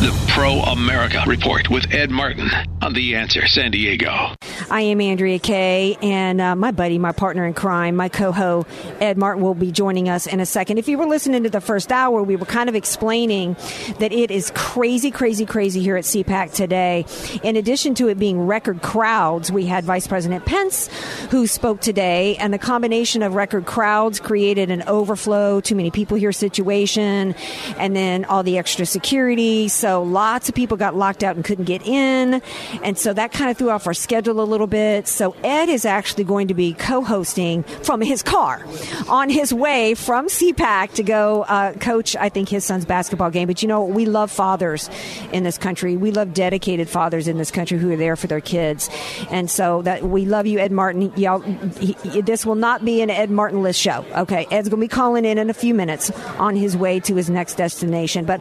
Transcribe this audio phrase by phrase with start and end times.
[0.00, 2.48] The Pro America Report with Ed Martin
[2.80, 4.34] on The Answer San Diego.
[4.70, 8.64] I am Andrea Kaye, and uh, my buddy, my partner in crime, my coho
[9.00, 10.78] Ed Martin will be joining us in a second.
[10.78, 13.56] If you were listening to the first hour, we were kind of explaining
[13.98, 17.04] that it is crazy, crazy, crazy here at CPAC today.
[17.42, 20.88] In addition to it being record crowds, we had Vice President Pence
[21.30, 26.16] who spoke today, and the combination of record crowds created an overflow, too many people
[26.16, 27.34] here situation,
[27.76, 29.68] and then all the extra security.
[29.68, 32.40] So so lots of people got locked out and couldn't get in.
[32.84, 35.08] And so that kind of threw off our schedule a little bit.
[35.08, 38.64] So Ed is actually going to be co hosting from his car
[39.08, 43.48] on his way from CPAC to go uh, coach, I think, his son's basketball game.
[43.48, 44.88] But you know, we love fathers
[45.32, 45.96] in this country.
[45.96, 48.88] We love dedicated fathers in this country who are there for their kids.
[49.28, 51.12] And so that we love you, Ed Martin.
[51.16, 51.40] Y'all,
[51.80, 54.04] he, this will not be an Ed Martin list show.
[54.14, 54.46] Okay.
[54.52, 57.28] Ed's going to be calling in in a few minutes on his way to his
[57.28, 58.24] next destination.
[58.24, 58.40] But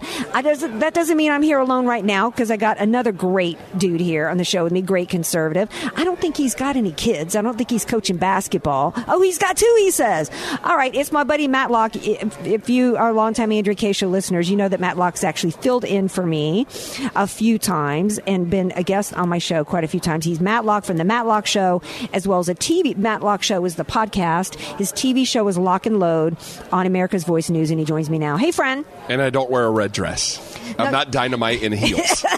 [0.59, 3.57] doesn't, that doesn't mean I'm I'm here alone right now because I got another great
[3.77, 5.69] dude here on the show with me, great conservative.
[5.95, 7.33] I don't think he's got any kids.
[7.33, 8.93] I don't think he's coaching basketball.
[9.07, 10.29] Oh, he's got two, he says.
[10.65, 11.95] All right, it's my buddy Matt Locke.
[11.95, 15.85] If, if you are longtime Kaye Show listeners, you know that Matt Locke's actually filled
[15.85, 16.67] in for me
[17.15, 20.25] a few times and been a guest on my show quite a few times.
[20.25, 21.81] He's Matt Locke from the Matt Locke Show,
[22.11, 22.97] as well as a TV.
[22.97, 24.55] Matlock Show is the podcast.
[24.77, 26.35] His TV show is Lock and Load
[26.73, 28.35] on America's Voice News, and he joins me now.
[28.35, 28.83] Hey, friend.
[29.09, 30.45] And I don't wear a red dress.
[30.77, 32.23] I'm not dynamite in heels.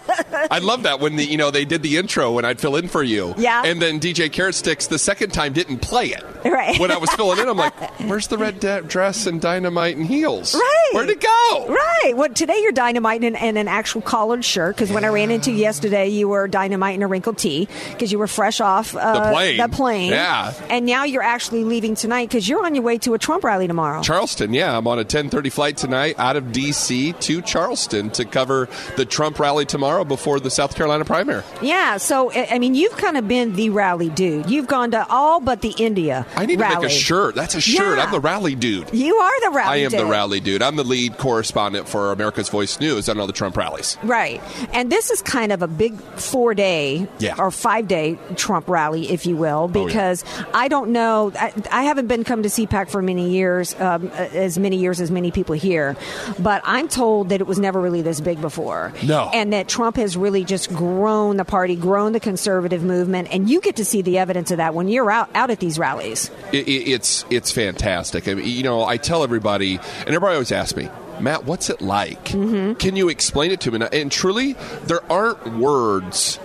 [0.49, 2.87] I love that when the you know they did the intro when I'd fill in
[2.87, 3.35] for you.
[3.37, 3.63] Yeah.
[3.63, 6.23] And then DJ Carrot Sticks the second time didn't play it.
[6.43, 6.79] Right.
[6.79, 10.05] When I was filling in, I'm like, "Where's the red de- dress and dynamite and
[10.05, 10.55] heels?
[10.55, 10.89] Right.
[10.93, 11.65] Where'd it go?
[11.67, 12.13] Right.
[12.15, 15.51] Well, today you're dynamite in, in an actual collared shirt because when I ran into
[15.51, 19.13] you yesterday, you were dynamite in a wrinkled tee because you were fresh off uh,
[19.13, 19.57] The plane.
[19.57, 20.09] The plane.
[20.11, 20.53] Yeah.
[20.69, 23.67] And now you're actually leaving tonight because you're on your way to a Trump rally
[23.67, 24.01] tomorrow.
[24.01, 27.13] Charleston, yeah, I'm on a 10:30 flight tonight out of D.C.
[27.13, 31.43] to Charleston to cover the Trump rally tomorrow before the South Carolina primary.
[31.61, 31.97] Yeah.
[31.97, 34.49] So I mean, you've kind of been the rally dude.
[34.49, 36.25] You've gone to all but the India.
[36.35, 36.75] I need rally.
[36.75, 37.33] to make a shirt.
[37.35, 37.97] That's a shirt.
[37.97, 38.03] Yeah.
[38.03, 38.93] I'm the rally dude.
[38.93, 39.81] You are the rally.
[39.81, 40.61] I am the rally dude.
[40.61, 43.97] I'm the lead correspondent for America's Voice News on all the Trump rallies.
[44.03, 44.41] Right.
[44.73, 47.35] And this is kind of a big four day Yeah.
[47.39, 49.85] or five day Trump rally, if you will, Oh, yeah.
[49.87, 50.23] because
[50.53, 51.31] I don't know.
[51.39, 55.09] I, I haven't been come to CPAC for many years, um, as many years as
[55.09, 55.95] many people here,
[56.39, 58.91] but I'm told that it was never really this big before.
[59.03, 59.29] No.
[59.33, 63.61] And that Trump has really just grown the party, grown the conservative movement, and you
[63.61, 66.29] get to see the evidence of that when you're out, out at these rallies.
[66.51, 68.27] It, it, it's it's fantastic.
[68.27, 70.89] I mean, you know, I tell everybody, and everybody always asks me,
[71.19, 72.23] Matt, what's it like?
[72.25, 72.73] Mm-hmm.
[72.73, 73.75] Can you explain it to me?
[73.85, 74.53] And, and truly,
[74.85, 76.39] there aren't words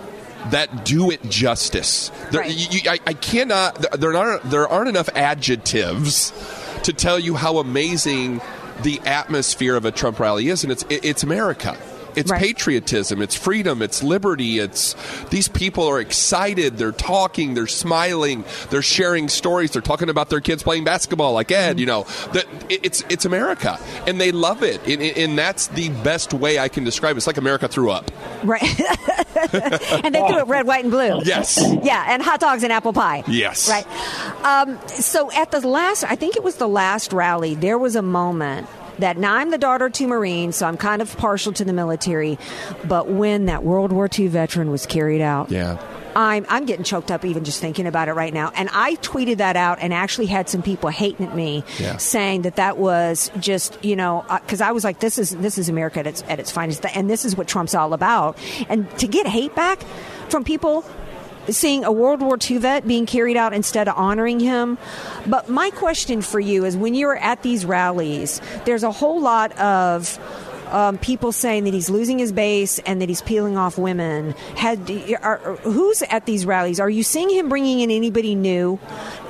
[0.51, 2.09] that do it justice.
[2.31, 2.51] There, Right.
[2.55, 3.99] you, you- I, I cannot.
[3.99, 6.31] There aren't there aren't enough adjectives
[6.83, 8.39] to tell you how amazing
[8.83, 11.77] the atmosphere of a Trump rally is, and it's it's America.
[12.17, 12.41] It's Right.
[12.41, 14.59] patriotism, it's freedom, it's liberty.
[14.59, 14.95] It's
[15.29, 16.77] these people are excited.
[16.77, 19.71] They're talking, they're smiling, they're sharing stories.
[19.71, 21.79] They're talking about their kids playing basketball, like Ed.
[21.79, 24.85] You know, that it's it's America, and they love it.
[24.87, 27.17] And, and that's the best way I can describe it.
[27.17, 28.09] It's like America threw up.
[28.43, 28.63] Right.
[30.03, 31.21] and they threw it red, white, and blue.
[31.23, 31.57] Yes.
[31.83, 33.23] Yeah, and hot dogs and apple pie.
[33.27, 33.69] Yes.
[33.69, 33.85] Right.
[34.43, 38.01] Um, so at the last, I think it was the last rally, there was a
[38.01, 38.67] moment
[38.99, 42.37] that now I'm the daughter to Marines, so I'm kind of partial to the military,
[42.85, 45.51] but when that World War II veteran was carried out.
[45.51, 45.77] Yeah.
[46.15, 48.51] I'm, I'm getting choked up even just thinking about it right now.
[48.55, 51.97] And I tweeted that out and actually had some people hating at me Yeah.
[51.97, 55.59] saying that that was just, you know, uh, because I was like, this is, this
[55.59, 56.83] is America at its, at its finest.
[56.95, 58.35] And this is what Trump's all about.
[58.67, 59.79] And to get hate back
[60.29, 60.83] from people
[61.49, 64.77] seeing a World War II vet being carried out instead of honoring him.
[65.25, 69.57] But my question for you is when you're at these rallies, there's a whole lot
[69.57, 70.19] of
[70.71, 74.31] um, people saying that he's losing his base and that he's peeling off women.
[74.55, 74.89] Had
[75.21, 76.79] are, who's at these rallies?
[76.79, 78.75] Are you seeing him bringing in anybody new?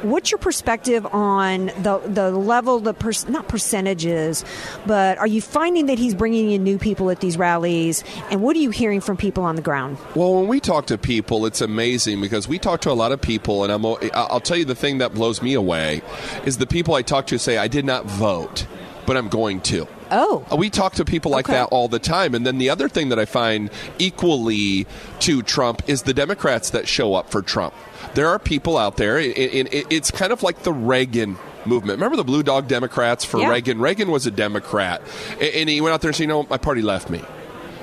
[0.02, 4.46] What's your perspective on the the level, the per, not percentages,
[4.86, 8.04] but are you finding that he's bringing in new people at these rallies?
[8.32, 9.98] And what are you hearing from people on the ground?
[10.16, 13.22] Well, when we talk to people, it's amazing because we talk to a lot of
[13.22, 16.02] people, and I'm, I'll tell you the thing that blows me away
[16.46, 18.66] is the people I talk to say, I did not vote.
[19.08, 19.88] But I'm going to.
[20.12, 20.46] Oh.
[20.56, 21.54] We talk to people like Okay.
[21.54, 22.36] that all the time.
[22.36, 24.86] And then the other thing that I find equally
[25.22, 27.74] to Trump is the Democrats that show up for Trump.
[28.14, 31.98] There are people out there, and it's kind of like the Reagan movement.
[31.98, 33.50] Remember the Blue Dog Democrats for Yeah.
[33.50, 33.80] Reagan?
[33.80, 35.02] Reagan was a Democrat,
[35.42, 37.22] and he went out there and said, you know, my party left me.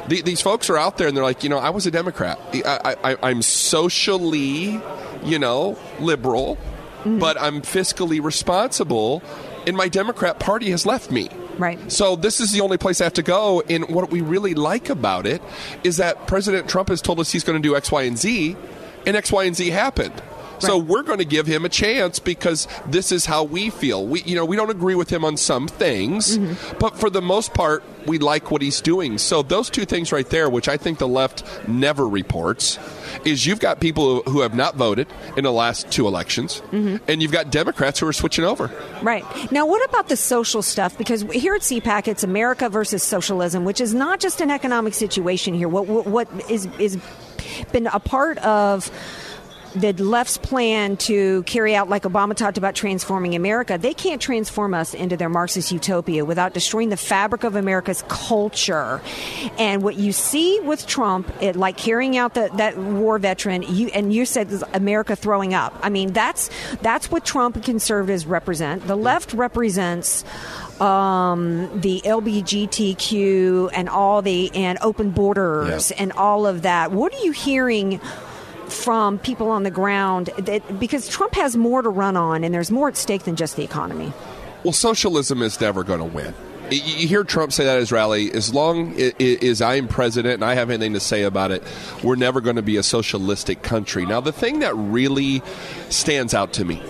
[0.08, 2.38] The- These folks are out there and they're like, you know, I was a Democrat.
[2.52, 4.80] I, I, I'm socially,
[5.24, 6.56] you know, liberal,
[7.00, 7.18] mm-hmm.
[7.18, 9.22] but I'm fiscally responsible,
[9.66, 11.28] and my Democrat Party has left me.
[11.58, 11.90] Right.
[11.90, 13.62] So this is the only place I have to go.
[13.68, 15.42] And what we really like about it
[15.82, 18.56] is that President Trump has told us he's going to do X, Y, and Z,
[19.06, 20.20] and X, Y, and Z happened.
[20.58, 24.06] So we're going to give him a chance because this is how we feel.
[24.06, 26.78] We, you know, we don't agree with him on some things, mm-hmm.
[26.78, 29.18] but for the most part, we like what he's doing.
[29.18, 32.78] So those two things right there, which I think the left never reports,
[33.24, 36.96] is you've got people who have not voted in the last two elections, mm-hmm.
[37.08, 38.70] and you've got Democrats who are switching over.
[39.02, 39.24] Right.
[39.52, 40.96] Now, what about the social stuff?
[40.98, 45.54] Because here at CPAC, it's America versus socialism, which is not just an economic situation
[45.54, 45.68] here.
[45.68, 46.98] What, what, what is, is
[47.72, 48.90] been a part of
[49.74, 54.72] the left's plan to carry out, like Obama talked about transforming America, they can't transform
[54.74, 59.00] us into their Marxist utopia without destroying the fabric of America's culture.
[59.58, 63.88] And what you see with Trump, it, like carrying out the, that war veteran, you
[63.88, 65.76] and you said America throwing up.
[65.82, 66.50] I mean, that's
[66.80, 68.86] that's what Trump and conservatives represent.
[68.86, 70.24] The left represents
[70.80, 75.96] um, the LBGTQ and all the and open borders Yeah.
[76.02, 76.92] and all of that.
[76.92, 78.00] What are you hearing?
[78.68, 82.70] From people on the ground, that, because Trump has more to run on, and there's
[82.70, 84.12] more at stake than just the economy.
[84.62, 86.34] Well, socialism is never going to win.
[86.70, 88.32] You hear Trump say that at his rally.
[88.32, 91.62] As long as I'm president and I have anything to say about it,
[92.02, 94.06] we're never going to be a socialistic country.
[94.06, 95.42] Now, the thing that really
[95.90, 96.82] stands out to me,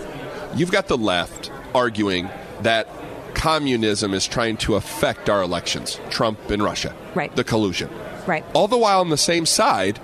[0.55, 2.29] you've got the left arguing
[2.61, 2.87] that
[3.33, 5.99] communism is trying to affect our elections.
[6.09, 7.35] Trump and Russia, Right.
[7.35, 7.89] The collusion,
[8.25, 8.45] Right.
[8.53, 9.99] All the while on the same side,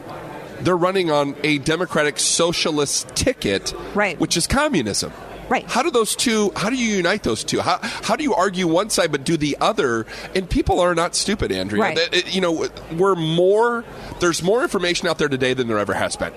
[0.63, 4.19] they're running on a democratic socialist ticket, Right.
[4.19, 5.11] Which is communism.
[5.49, 5.65] Right.
[5.69, 6.53] How do those two?
[6.55, 7.59] How do you unite those two?
[7.59, 10.05] How how do you argue one side but do the other?
[10.33, 11.81] And people are not stupid, Andrea.
[11.81, 11.97] Right.
[12.13, 13.83] It- you know, we're more.
[14.21, 16.31] There's more information out there today than there ever has been,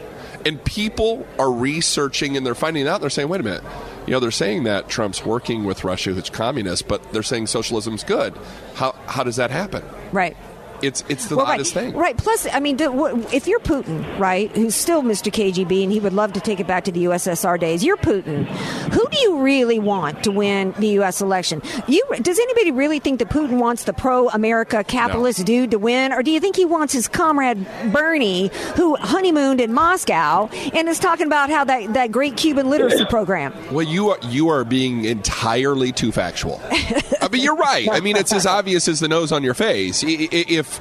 [0.44, 3.00] and people are researching and they're finding out.
[3.02, 3.62] They're saying, wait a minute.
[4.06, 8.02] You know, they're saying that Trump's working with Russia, who's communist, but they're saying socialism's
[8.02, 8.34] good.
[8.74, 9.84] How how does that happen?
[10.10, 10.36] Right.
[10.82, 11.94] It's it's the Well, oddest right, thing.
[11.96, 12.16] Right.
[12.16, 12.76] Plus, I mean,
[13.32, 15.32] if you're Putin, right, who's still Mr.
[15.32, 18.46] KGB and he would love to take it back to the USSR days, you're Putin.
[18.92, 21.20] Who do you really want to win the U.S.
[21.20, 21.62] election?
[21.86, 26.22] You does anybody really think that Putin wants the pro-America capitalist dude to win, or
[26.22, 31.26] do you think he wants his comrade Bernie, who honeymooned in Moscow and is talking
[31.26, 33.54] about how that, that great Cuban literacy program?
[33.72, 36.60] Well, you are you are being entirely too factual.
[37.32, 37.88] Mean, you're right.
[37.90, 40.02] I mean, it's as obvious as the nose on your face.
[40.06, 40.78] If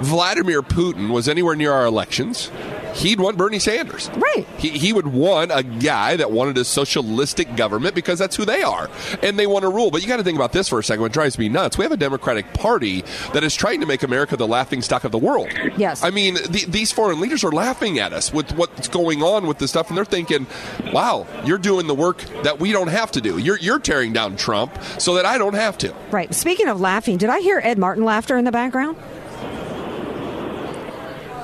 [0.00, 2.50] Vladimir Putin was anywhere near our elections,
[2.96, 4.10] he'd want Bernie Sanders.
[4.16, 4.46] Right.
[4.58, 8.62] He, he would want a guy that wanted a socialistic government because that's who they
[8.62, 8.90] are,
[9.22, 9.90] and they want to rule.
[9.90, 11.02] But you got to think about this for a second.
[11.02, 11.78] What drives me nuts?
[11.78, 13.02] We have a Democratic Party
[13.32, 15.48] that is trying to make America the laughing stock of the world.
[15.76, 16.02] Yes.
[16.02, 19.58] I mean, the, these foreign leaders are laughing at us with what's going on with
[19.58, 20.46] this stuff, and they're thinking,
[20.92, 23.38] "Wow, you're doing the work that we don't have to do.
[23.38, 26.34] You're you're tearing down Trump so that I don't have to." Right.
[26.34, 28.96] Speaking of laughing, did I hear Ed Martin laughter in the background?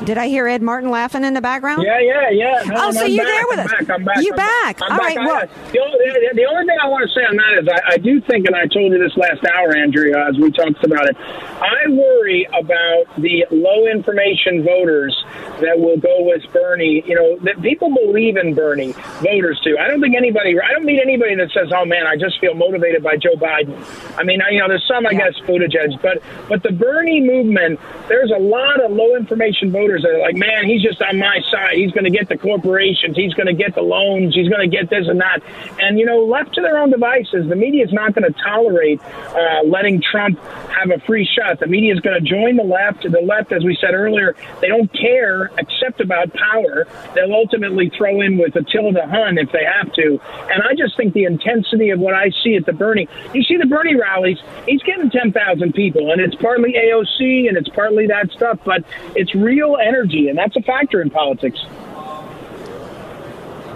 [0.05, 1.85] Did I hear Ed Martin laughing in the background?
[1.87, 2.63] Yeah, yeah, yeah.
[2.67, 3.71] No, Oh, I'm so you're back, there with I'm us.
[3.87, 4.17] Back, I'm back.
[4.23, 4.82] You're I'm back.
[4.82, 5.06] I'm All back.
[5.06, 7.69] right, I- well- the, only, the only thing I want to say on that is
[7.69, 10.51] I, I do think, and I told you this last hour, Andrea, uh, as we
[10.51, 15.15] talked about it, I worry about the low information voters
[15.61, 17.05] that will go with Bernie.
[17.06, 18.93] You know, that people believe in Bernie,
[19.23, 19.79] voters do.
[19.79, 22.55] I don't think anybody, I don't meet anybody that says, oh man, I just feel
[22.55, 23.79] motivated by Joe Biden.
[24.19, 25.31] I mean, I, you know, there's some, I Yeah.
[25.31, 26.19] guess, Buttigieg, but,
[26.49, 27.79] but the Bernie movement,
[28.09, 31.41] there's a lot of low information voters that are like, man, he's just on my
[31.51, 31.75] side.
[31.75, 33.15] He's going to get the corporations.
[33.17, 34.34] He's going to get the loans.
[34.34, 35.41] He's going to get this and that.
[35.79, 39.01] And, you know, left to their own devices, the media is not going to tolerate
[39.05, 40.41] uh, letting Trump
[40.72, 41.61] have a free shot.
[41.61, 43.03] The media is going to join the left.
[43.03, 46.87] The left, as we said earlier, they don't care except about power.
[47.15, 50.20] They'll ultimately throw in with Attila Hun if they have to.
[50.51, 53.56] And I just think the intensity of what I see at the Bernie, you see
[53.56, 58.31] the Bernie rallies, he's getting 10,000 people, and it's partly AOC and it's partly that
[58.32, 58.84] stuff, but
[59.15, 61.58] it's real energy, and that's a factor in politics.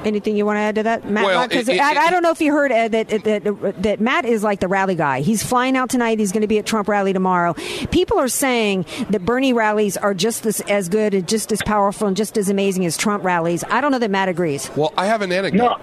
[0.04, 1.24] Anything you want to add to that, Matt?
[1.24, 3.82] Well, Because it- it- I, I don't know if you heard Ed, that, uh, that
[3.82, 5.20] that Matt is like the rally guy.
[5.20, 6.20] He's flying out tonight.
[6.20, 7.54] He's going to be at Trump rally tomorrow.
[7.90, 12.06] People are saying that Bernie rallies are just as, as good and just as powerful
[12.06, 13.64] and just as amazing as Trump rallies.
[13.68, 14.70] I don't know that Matt agrees.
[14.76, 15.58] Well, I have an anecdote.
[15.58, 15.76] No.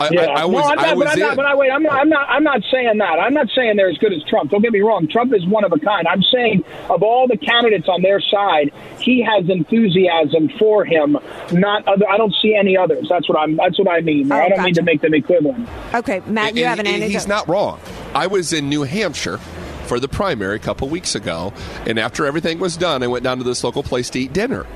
[0.00, 1.20] I, Yeah, I, I was, no, I'm not, I was but I'm in.
[1.20, 1.36] not.
[1.36, 1.92] But I wait, I'm not.
[1.94, 2.28] I'm not.
[2.28, 3.18] I'm not saying that.
[3.18, 4.50] I'm not saying they're as good as Trump.
[4.50, 5.08] Don't get me wrong.
[5.08, 6.06] Trump is one of a kind.
[6.08, 11.16] I'm saying of all the candidates on their side, he has enthusiasm for him.
[11.52, 12.08] Not other.
[12.08, 13.06] I don't see any others.
[13.08, 13.56] That's what I'm.
[13.56, 14.30] That's what I mean.
[14.32, 15.68] Oh, I don't mean to make them equivalent.
[15.94, 17.12] Okay, Matt, you And- have an and anecdote.
[17.12, 17.80] He's not wrong.
[18.14, 19.38] I was in New Hampshire
[19.86, 21.52] for the primary a couple weeks ago,
[21.86, 24.66] and after everything was done, I went down to this local place to eat dinner.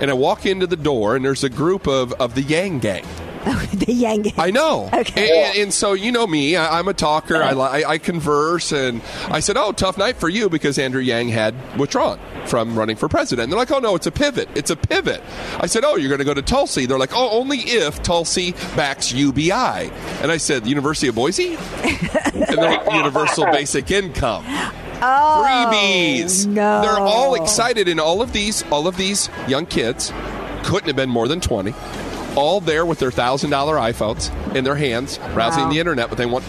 [0.00, 3.04] And I walk into the door, and there's a group of, of the Yang Gang.
[3.72, 4.32] the Yang.
[4.38, 4.88] I know.
[4.92, 5.46] Okay.
[5.50, 7.42] And, and so, you know me, I, I'm a talker.
[7.42, 8.72] I, li- I converse.
[8.72, 12.96] And I said, Oh, tough night for you because Andrew Yang had withdrawn from running
[12.96, 13.44] for president.
[13.44, 14.48] And they're like, Oh, no, it's a pivot.
[14.54, 15.22] It's a pivot.
[15.58, 16.86] I said, Oh, you're going to go to Tulsi.
[16.86, 19.50] They're like, Oh, only if Tulsi backs UBI.
[19.52, 21.56] And I said, University of Boise?
[21.56, 24.44] and they're like, Universal Basic Income.
[25.04, 26.46] Oh, Freebies.
[26.46, 26.80] No.
[26.82, 30.12] They're all excited, and all of these, all of these young kids
[30.62, 31.72] couldn't have been more than twenty.
[32.36, 35.70] All there with their thousand dollar iPhones in their hands, browsing Wow.
[35.70, 36.44] the internet, but they want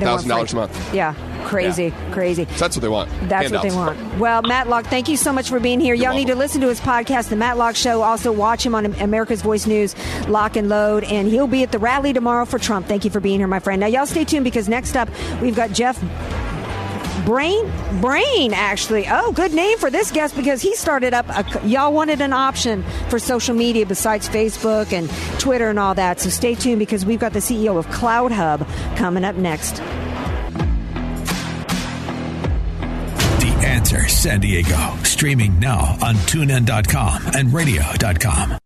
[0.00, 0.94] thousand dollars a month.
[0.94, 1.14] Yeah,
[1.46, 2.44] crazy, crazy.
[2.46, 3.10] So that's what they want.
[3.28, 4.18] That's what they want.
[4.18, 5.94] Well, Matt Locke, thank you so much for being here.
[5.94, 8.02] You're Y'all need to listen to his podcast, The Matt Locke Show.
[8.02, 9.94] Also, watch him on America's Voice News,
[10.28, 11.04] Lock and Load.
[11.04, 12.86] And he'll be at the rally tomorrow for Trump.
[12.86, 13.80] Thank you for being here, my friend.
[13.80, 15.08] Now, y'all stay tuned because next up,
[15.40, 15.96] we've got Jeff
[17.24, 19.06] Brain, Brain, actually.
[19.08, 21.26] Oh, good name for this guest because he started up.
[21.28, 25.08] A, y'all wanted an option for social media besides Facebook and
[25.40, 26.20] Twitter and all that.
[26.20, 28.66] So stay tuned because we've got the CEO of CloutHub
[28.96, 29.76] coming up next.
[33.40, 34.96] The Answer San Diego.
[35.02, 38.58] Streaming now on tunein.com and radio.com.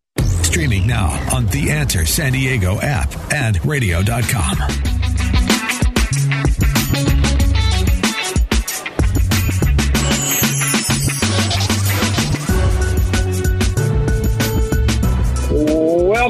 [0.42, 4.97] Streaming now on The Answer San Diego app and radio.com.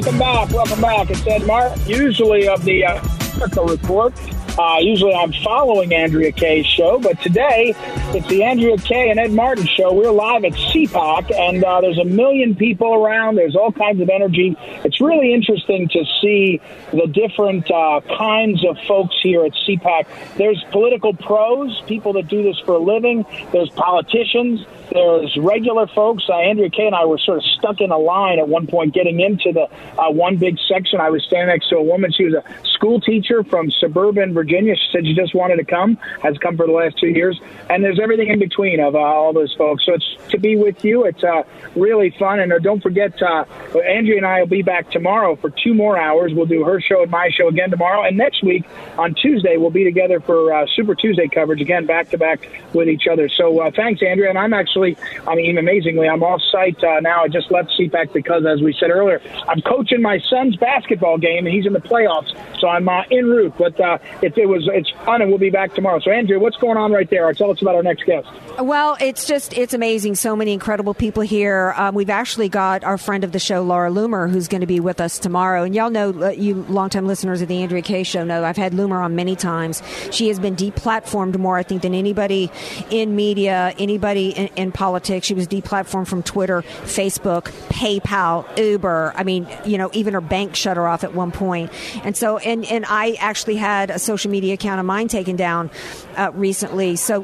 [0.09, 0.49] Welcome back.
[0.49, 1.11] Welcome back.
[1.11, 2.99] It's Ed Mark, usually of the uh,
[3.35, 4.11] America Report.
[4.57, 7.75] Uh, usually I'm following Andrea Kaye's show, but today
[8.15, 9.93] it's the Andrea Kaye and Ed Martin show.
[9.93, 13.35] We're live at CPAC, and uh, there's a million people around.
[13.35, 14.57] There's all kinds of energy.
[14.83, 16.59] It's really interesting to see
[16.91, 20.07] the different uh, kinds of folks here at CPAC.
[20.37, 23.25] There's political pros, people that do this for a living.
[23.51, 24.65] There's politicians.
[24.91, 26.23] There's regular folks.
[26.27, 28.93] Uh, Andrea Kaye and I were sort of stuck in a line at one point
[28.93, 29.67] getting into the
[30.01, 30.99] uh, one big section.
[30.99, 32.11] I was standing next to a woman.
[32.11, 34.75] She was a school teacher from suburban Virginia.
[34.75, 37.39] She said she just wanted to come, has come for the last two years.
[37.69, 39.85] And there's everything in between of uh, all those folks.
[39.85, 41.05] So it's to be with you.
[41.05, 41.43] It's uh,
[41.75, 42.39] really fun.
[42.39, 43.45] And uh, don't forget, uh,
[43.83, 46.33] Andrea and I will be back tomorrow for two more hours.
[46.33, 48.03] We'll do her show and my show again tomorrow.
[48.03, 48.65] And next week
[48.97, 52.87] on Tuesday, we'll be together for uh, Super Tuesday coverage again, back to back with
[52.87, 53.29] each other.
[53.29, 54.29] So uh, thanks, Andrea.
[54.29, 57.23] And I'm actually, I mean, amazingly, I'm off site now.
[57.23, 61.45] I just left CPAC because, as we said earlier, I'm coaching my son's basketball game,
[61.45, 62.33] and he's in the playoffs.
[62.59, 63.53] So I'm uh, en route.
[63.57, 63.79] But
[64.21, 65.99] it, it was it's fun, and we'll be back tomorrow.
[65.99, 67.31] So, Andrea, what's going on right there?
[67.33, 68.27] Tell us about our next guest.
[68.59, 70.15] Well, it's just it's amazing.
[70.15, 71.73] So many incredible people here.
[71.75, 74.79] Um, we've actually got our friend of the show, Laura Loomer, who's going to be
[74.79, 75.63] with us tomorrow.
[75.63, 78.73] And y'all know, uh, you longtime listeners of the Andrea Kaye Show know, I've had
[78.73, 79.81] Loomer on many times.
[80.11, 82.51] She has been deplatformed more, I think, than anybody
[82.89, 85.25] in media, anybody in, in politics.
[85.25, 89.13] She was deplatformed from Twitter, Facebook, PayPal, Uber.
[89.15, 91.71] I mean, you know, even her bank shut her off at one point.
[92.03, 95.71] And so, and and I actually had a social media account of mine taken down
[96.17, 96.95] uh, recently.
[96.97, 97.23] So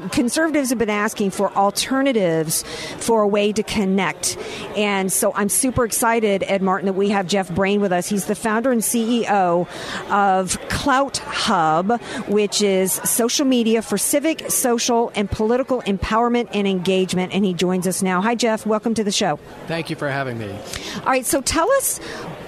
[0.56, 2.62] conservatives have been asking for alternatives
[2.98, 4.38] for a way to connect.
[4.74, 8.08] And so I'm super excited, Ed Martin, that we have Jeff Brain with us.
[8.08, 9.68] He's the founder and CEO
[10.10, 17.34] of CloutHub, which is social media for civic, social, and political empowerment and engagement.
[17.34, 18.22] And he joins us now.
[18.22, 18.64] Hi, Jeff.
[18.64, 19.38] Welcome to the show.
[19.66, 20.50] Thank you for having me.
[21.00, 22.00] All right, so tell us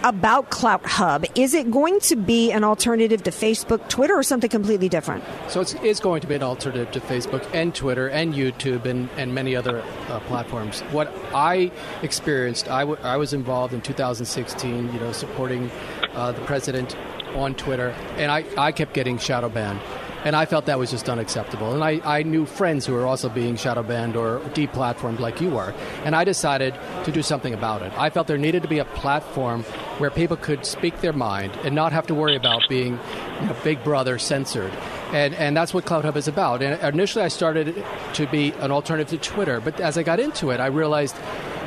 [0.05, 1.31] about CloutHub.
[1.37, 5.25] Is it going to be an alternative to Facebook, Twitter, or something completely different?
[5.49, 9.09] So it's, it's going to be an alternative to Facebook and Twitter and YouTube and,
[9.17, 10.81] and many other uh, platforms.
[10.93, 11.71] What I
[12.03, 15.71] experienced, I, w- I was involved in 2016, you know, supporting
[16.15, 16.97] uh, the president
[17.35, 19.81] on Twitter, and I, I kept getting shadow banned.
[20.29, 21.73] And I felt that was just unacceptable.
[21.73, 25.49] And I, I knew friends who were also being shadow banned or deplatformed like you
[25.49, 25.73] were.
[26.05, 27.95] And I decided to do something about it.
[27.97, 29.63] I felt there needed to be a platform
[29.97, 33.01] where people could speak their mind and not have to worry about being
[33.41, 34.71] you know, Big Brother censored.
[35.15, 36.61] And, and that's what CloutHub is about.
[36.63, 37.83] And initially, I started
[38.13, 39.61] to be an alternative to Twitter.
[39.61, 41.17] But as I got into it, I realized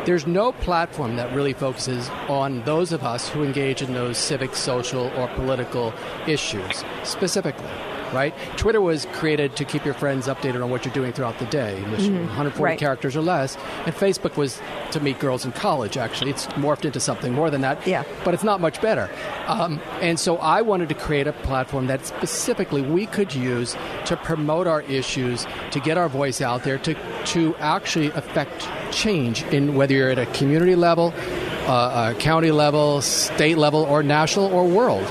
[0.05, 4.53] there's no platform that really focuses on those of us who engage in those civic,
[4.53, 5.95] social, or political
[6.27, 7.71] issues specifically.
[8.13, 8.33] Right?
[8.57, 11.73] Twitter was created to keep your friends updated on what you're doing throughout the day,
[11.81, 12.61] 140 Mm-hmm.
[12.63, 12.77] Right.
[12.79, 13.55] characters or less.
[13.85, 16.31] And Facebook was to meet girls in college, actually.
[16.31, 18.03] It's morphed into something more than that, Yeah.
[18.25, 19.09] but it's not much better.
[19.47, 23.75] Um, and so I wanted to create a platform that specifically we could use
[24.05, 29.43] to promote our issues, to get our voice out there, to, to actually affect change
[29.43, 31.13] in whether you're at a community level,
[31.67, 35.05] uh, a county level, state level, or national or world.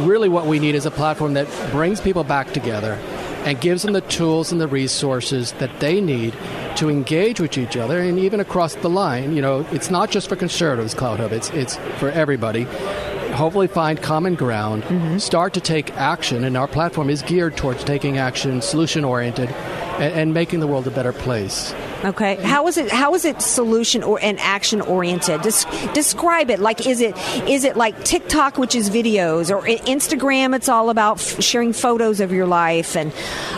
[0.00, 2.98] Really, what we need is a platform that brings people back together
[3.44, 6.34] and gives them the tools and the resources that they need
[6.76, 9.34] to engage with each other and even across the line.
[9.34, 12.64] You know, it's not just for conservatives, CloutHub, it's, it's for everybody.
[13.32, 15.18] Hopefully, find common ground, mm-hmm.
[15.18, 19.48] start to take action, and our platform is geared towards taking action, solution oriented,
[20.00, 21.74] and, and making the world a better place.
[22.04, 22.36] Okay.
[22.36, 22.90] How is it?
[22.90, 25.42] How is it solution or and action oriented?
[25.42, 26.58] Des- describe it.
[26.58, 27.16] Like, is it
[27.46, 30.56] is it like TikTok, which is videos, or Instagram?
[30.56, 33.12] It's all about f- sharing photos of your life, and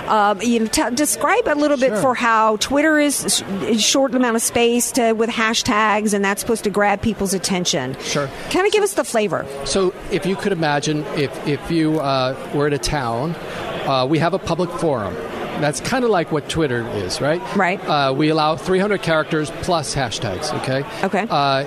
[0.08, 4.34] um, you know, t- describe a little bit for how Twitter is sh- short amount
[4.36, 7.96] of space to with hashtags, and that's supposed to grab people's attention.
[8.00, 8.28] Sure.
[8.50, 9.46] Kind of give us the flavor.
[9.64, 13.36] So, if you could imagine, if if you uh, were in a town,
[13.86, 15.14] uh, we have a public forum.
[15.62, 17.40] That's kind of like what Twitter is, right?
[17.56, 17.80] Right.
[17.86, 20.52] Uh, we allow 300 characters plus hashtags.
[20.62, 20.82] Okay.
[21.04, 21.26] Okay.
[21.30, 21.64] Uh,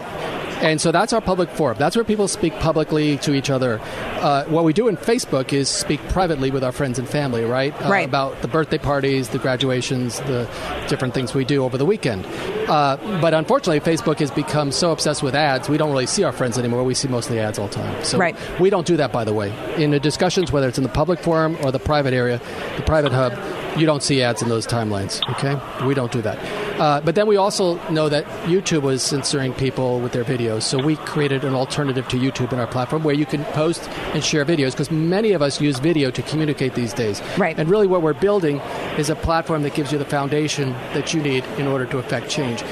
[0.62, 1.75] and so that's our public forum.
[1.78, 3.80] That's where people speak publicly to each other.
[4.22, 7.74] Uh, what we do in Facebook is speak privately with our friends and family, right?
[7.86, 8.08] Uh, Right.
[8.08, 10.48] About the birthday parties, the graduations, the
[10.88, 12.25] different things we do over the weekend.
[12.70, 16.32] Uh, but unfortunately, Facebook has become so obsessed with ads, we don't really see our
[16.32, 16.84] friends anymore.
[16.86, 18.04] We see mostly ads all the time.
[18.06, 18.36] So Right.
[18.60, 19.54] we don't do that, by the way.
[19.78, 22.40] In the discussions, whether it's in the public forum or the private area,
[22.78, 23.34] the private hub,
[23.77, 25.22] you don't see ads in those timelines.
[25.32, 25.55] Okay,
[25.86, 26.38] we don't do that.
[26.79, 30.82] Uh, but then we also know that YouTube was censoring people with their videos, so
[30.84, 34.46] we created an alternative to YouTube in our platform where you can post and share
[34.46, 37.22] videos because many of us use video to communicate these days.
[37.38, 37.58] Right.
[37.58, 38.58] And really, what we're building
[38.98, 42.29] is a platform that gives you the foundation that you need in order to affect
[42.29, 42.63] change.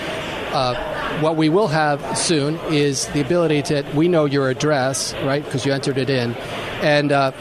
[0.54, 5.44] Uh, what we will have soon is the ability to we know your address right
[5.44, 6.34] because you entered it in.
[6.82, 7.32] And uh,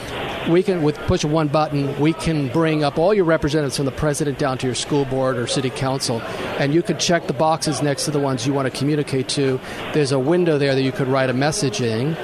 [0.49, 3.92] we can with push one button we can bring up all your representatives from the
[3.92, 6.21] president down to your school board or city council.
[6.59, 9.61] And you could check the boxes next to the ones you want to communicate to.
[9.92, 12.16] There's a window there that you could write a message in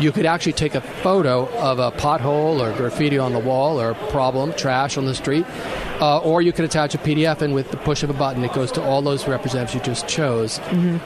[0.00, 3.94] you could actually take a photo of a pothole or graffiti on the wall or
[3.94, 5.46] problem, trash on the street,
[6.00, 8.52] uh, or you could attach a PDF and with the push of a button it
[8.52, 10.58] goes to all those representatives you just chose.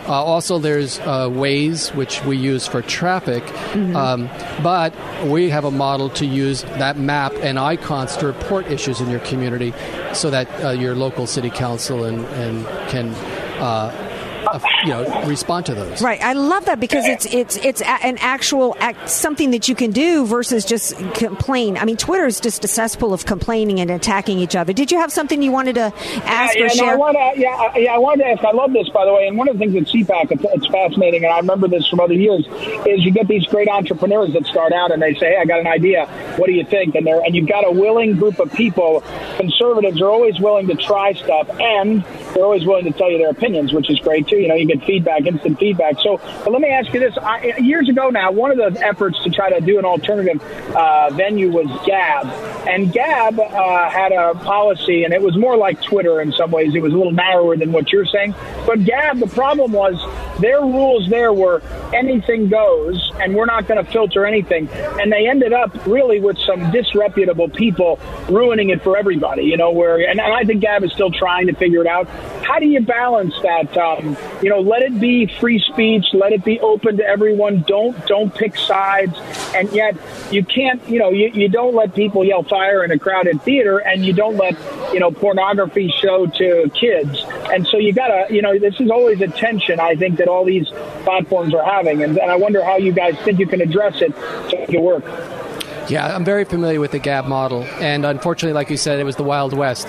[0.06, 3.42] Uh, also, there's uh, Waze, which we use for traffic,
[3.94, 4.28] um,
[4.62, 4.94] but
[5.26, 9.20] we have a model to use that map and icons to report issues in your
[9.20, 9.72] community
[10.14, 13.14] so that uh, your local city council and, and can.
[14.84, 16.00] You know, respond to those.
[16.02, 19.90] Right, I love that because it's it's it's an actual act, something that you can
[19.90, 21.76] do versus just complain.
[21.76, 24.72] I mean, Twitter is just a cesspool of complaining and attacking each other.
[24.72, 25.92] Did you have something you wanted to
[26.24, 26.98] ask yeah, or yeah, no, I share?
[26.98, 28.44] want to, yeah, I- yeah, I wanted to ask.
[28.44, 29.26] I love this, by the way.
[29.26, 31.98] And one of the things at CPAC, it's, it's fascinating, and I remember this from
[32.00, 32.46] other years,
[32.86, 35.58] is you get these great entrepreneurs that start out and they say, "Hey, I got
[35.60, 36.06] an idea.
[36.36, 39.02] What do you think?" And they're and you've got a willing group of people.
[39.38, 43.30] Conservatives are always willing to try stuff, and they're always willing to tell you their
[43.30, 44.36] opinions, which is great too.
[44.36, 45.98] You know, you get feedback, instant feedback.
[46.00, 49.22] So, but let me ask you this: I, years ago now, one of the efforts
[49.24, 50.42] to try to do an alternative
[50.74, 52.26] uh, venue was Gab,
[52.68, 56.74] and Gab uh, had a policy, and it was more like Twitter in some ways.
[56.74, 58.34] It was a little narrower than what you're saying.
[58.66, 59.96] But Gab, the problem was
[60.40, 61.62] their rules there were
[61.94, 64.68] anything goes, and we're not going to filter anything.
[64.70, 69.44] And they ended up really with some disreputable people ruining it for everybody.
[69.44, 72.08] You know, where and, and I think Gab is still trying to figure it out.
[72.44, 73.76] How do you balance that?
[73.76, 77.64] Um, you know, let it be free speech, let it be open to everyone.
[77.66, 79.16] Don't don't pick sides,
[79.54, 79.96] and yet
[80.30, 80.86] you can't.
[80.88, 84.12] You know, you, you don't let people yell fire in a crowded theater, and you
[84.12, 84.56] don't let
[84.92, 87.24] you know pornography show to kids.
[87.52, 89.80] And so you gotta, you know, this is always a tension.
[89.80, 90.68] I think that all these
[91.04, 94.14] platforms are having, and, and I wonder how you guys think you can address it
[94.50, 95.04] to make it work.
[95.88, 99.16] Yeah, I'm very familiar with the Gab model, and unfortunately, like you said, it was
[99.16, 99.88] the Wild West,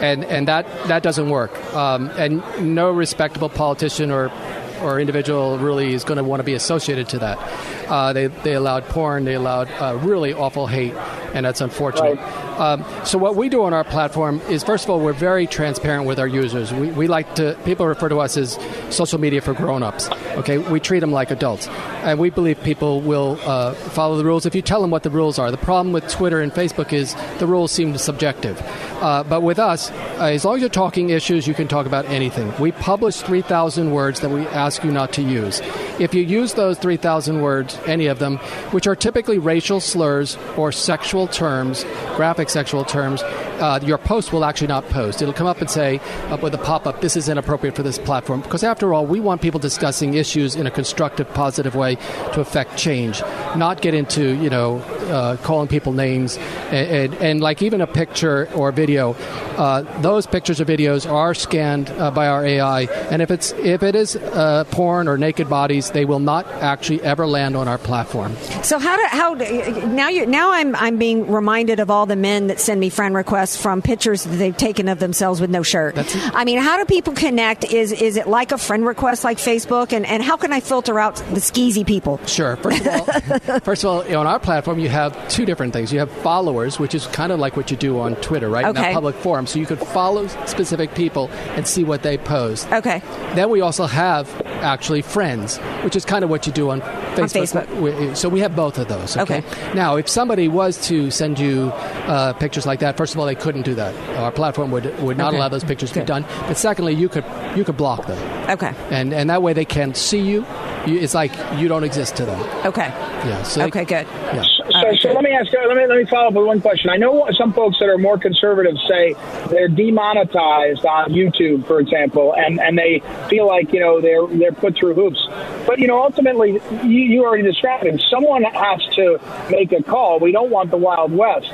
[0.00, 1.52] and and that that doesn't work.
[1.74, 4.32] Um, and no respectable politician or
[4.80, 7.38] or individual really is going to want to be associated to that.
[7.86, 10.94] Uh, they they allowed porn, they allowed uh, really awful hate,
[11.34, 12.18] and that's unfortunate.
[12.58, 16.06] Um, so what we do on our platform is, first of all, we're very transparent
[16.06, 16.72] with our users.
[16.72, 18.58] We, we like to people refer to us as
[18.90, 20.08] social media for grown-ups.
[20.38, 24.46] Okay, we treat them like adults, and we believe people will uh, follow the rules
[24.46, 25.50] if you tell them what the rules are.
[25.50, 28.60] The problem with Twitter and Facebook is the rules seem subjective,
[29.02, 32.04] uh, but with us, uh, as long as you're talking issues, you can talk about
[32.06, 32.52] anything.
[32.58, 35.60] We publish 3,000 words that we ask you not to use.
[35.98, 38.38] if you use those 3,000 words, any of them,
[38.72, 41.84] which are typically racial slurs or sexual terms,
[42.16, 43.22] graphic sexual terms,
[43.60, 45.22] uh, your post will actually not post.
[45.22, 47.98] It'll come up and say, uh, with a pop up, this is inappropriate for this
[47.98, 48.40] platform.
[48.40, 51.96] Because after all, we want people discussing issues in a constructive, positive way
[52.32, 53.22] to affect change,
[53.56, 54.78] not get into, you know,
[55.10, 56.36] uh, calling people names.
[56.70, 59.12] And, and, and, like even a picture or a video,
[59.56, 62.82] uh, those pictures or videos are scanned uh, by our AI.
[63.10, 67.02] And if, it's, if it is uh, porn or naked bodies, they will not actually
[67.02, 68.34] ever land on our platform.
[68.62, 72.46] So how do, how now you now I'm I'm being reminded of all the men
[72.46, 75.94] that send me friend requests from pictures that they've taken of themselves with no shirt.
[76.34, 77.64] I mean, how do people connect?
[77.64, 79.92] Is is it like a friend request like Facebook?
[79.92, 82.18] And, and how can I filter out the skeezy people?
[82.26, 82.56] Sure.
[82.56, 85.92] First of all, first of all, on our platform you have two different things.
[85.92, 88.64] You have followers, which is kind of like what you do on Twitter, right?
[88.64, 88.68] Okay.
[88.78, 92.70] In that public forum, so you could follow specific people and see what they post.
[92.72, 93.02] Okay.
[93.34, 94.28] Then we also have
[94.62, 97.22] actually friends, which is kind of what you do on Facebook.
[97.22, 98.16] On Facebook.
[98.16, 99.16] So we have both of those.
[99.16, 99.34] Okay.
[99.38, 99.74] Okay.
[99.74, 101.72] Now, if somebody was to send you
[102.06, 103.94] uh, pictures like that, first of all, they couldn't do that.
[104.18, 105.36] Our platform would would not Okay.
[105.38, 106.24] allow those pictures to be done.
[106.46, 107.24] But secondly, you could
[107.56, 108.18] you could block them,
[108.50, 108.72] Okay.
[108.90, 110.44] and and that way they can't see you.
[110.86, 112.40] you it's like you don't exist to them.
[112.66, 112.88] Okay.
[113.26, 113.42] Yeah.
[113.42, 113.84] So they- Okay.
[113.84, 114.06] Good.
[114.32, 114.42] Yeah.
[114.80, 115.52] So, so let me ask.
[115.52, 116.90] Let me let me follow up with one question.
[116.90, 119.14] I know some folks that are more conservative say
[119.50, 124.52] they're demonetized on YouTube, for example, and, and they feel like you know they're they're
[124.52, 125.26] put through hoops.
[125.66, 128.02] But you know, ultimately, you, you already described it.
[128.10, 129.18] Someone has to
[129.50, 130.18] make a call.
[130.20, 131.52] We don't want the Wild West.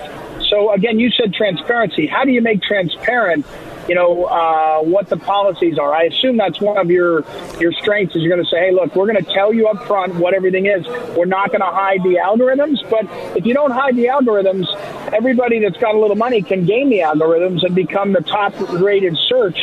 [0.51, 2.09] So again, you said transparency.
[2.09, 3.47] How do you make transparent?
[3.89, 5.93] You know uh, what the policies are.
[5.95, 7.25] I assume that's one of your
[7.59, 8.15] your strengths.
[8.15, 10.35] Is you're going to say, "Hey, look, we're going to tell you up front what
[10.35, 10.87] everything is.
[11.17, 14.67] We're not going to hide the algorithms." But if you don't hide the algorithms,
[15.13, 19.17] everybody that's got a little money can game the algorithms and become the top rated
[19.29, 19.59] search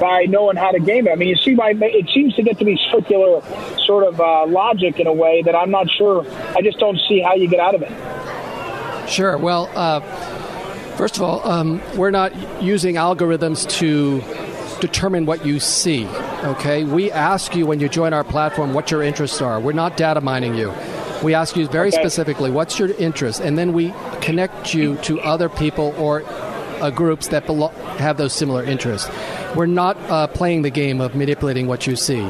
[0.00, 1.12] by knowing how to game it.
[1.12, 3.42] I mean, you see, why it seems to get to be circular
[3.86, 6.24] sort of uh, logic in a way that I'm not sure.
[6.56, 8.37] I just don't see how you get out of it.
[9.08, 9.38] Sure.
[9.38, 10.00] Well, uh,
[10.96, 14.22] first of all, um, we're not using algorithms to
[14.80, 16.06] determine what you see.
[16.44, 19.58] Okay, we ask you when you join our platform what your interests are.
[19.60, 20.72] We're not data mining you.
[21.22, 21.96] We ask you very Okay.
[22.00, 26.22] specifically what's your interest, and then we connect you to other people or
[26.80, 29.10] uh, groups that belo- have those similar interests.
[29.56, 32.24] We're not uh, playing the game of manipulating what you see.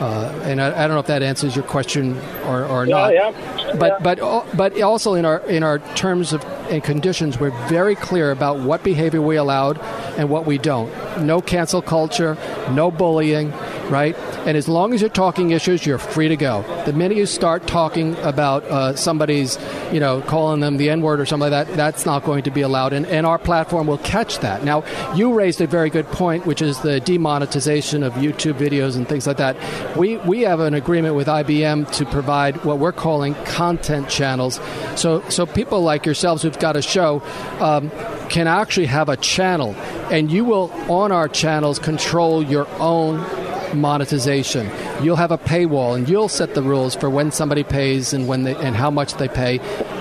[0.00, 3.14] Uh, and I, I don't know if that answers your question or, or Yeah, not.
[3.14, 3.76] yeah.
[3.78, 3.98] But Yeah.
[4.14, 8.58] but but also in our in our terms of and conditions, we're very clear about
[8.58, 9.78] what behavior we allowed
[10.18, 10.90] and what we don't.
[11.20, 12.36] No cancel culture,
[12.70, 13.52] no bullying,
[13.90, 14.16] right?
[14.46, 16.62] And as long as you're talking issues, you're free to go.
[16.86, 19.58] The minute you start talking about uh, somebody's,
[19.92, 22.50] you know, calling them the N word or something like that, that's not going to
[22.50, 22.92] be allowed.
[22.92, 24.64] And, and our platform will catch that.
[24.64, 29.08] Now, you raised a very good point, which is the demonetization of YouTube videos and
[29.08, 29.56] things like that.
[29.96, 34.60] We, we have an agreement with IBM to provide what we're calling content channels.
[34.96, 37.22] So, so people like yourselves who've got a show
[37.60, 37.90] um,
[38.28, 39.74] can actually have a channel,
[40.10, 43.43] and you will, on our channels, control your own
[43.74, 44.70] monetization.
[45.02, 48.44] You'll have a paywall, and you'll set the rules for when somebody pays and when
[48.44, 49.58] they and how much they pay,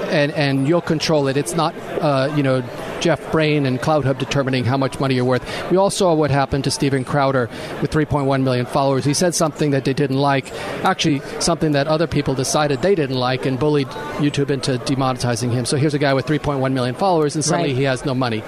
[0.10, 1.38] and and you'll control it.
[1.38, 2.64] It's not, uh, you know.
[3.04, 5.44] Jeff Brain and CloutHub determining how much money you're worth.
[5.70, 7.50] We all saw what happened to Steven Crowder
[7.82, 9.04] with 3.1 million followers.
[9.04, 10.50] He said something that they didn't like,
[10.86, 15.66] actually something that other people decided they didn't like, and bullied YouTube into demonetizing him.
[15.66, 17.78] So here's a guy with 3.1 million followers, and suddenly Right.
[17.78, 18.42] he has no money,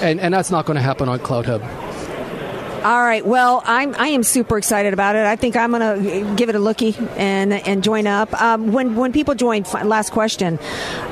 [0.00, 1.60] and and that's not going to happen on CloutHub.
[2.88, 3.26] All right.
[3.26, 5.26] Well, I'm I am super excited about it.
[5.26, 8.32] I think I'm going to give it a looky and and join up.
[8.40, 10.58] Um, when when people join, last question.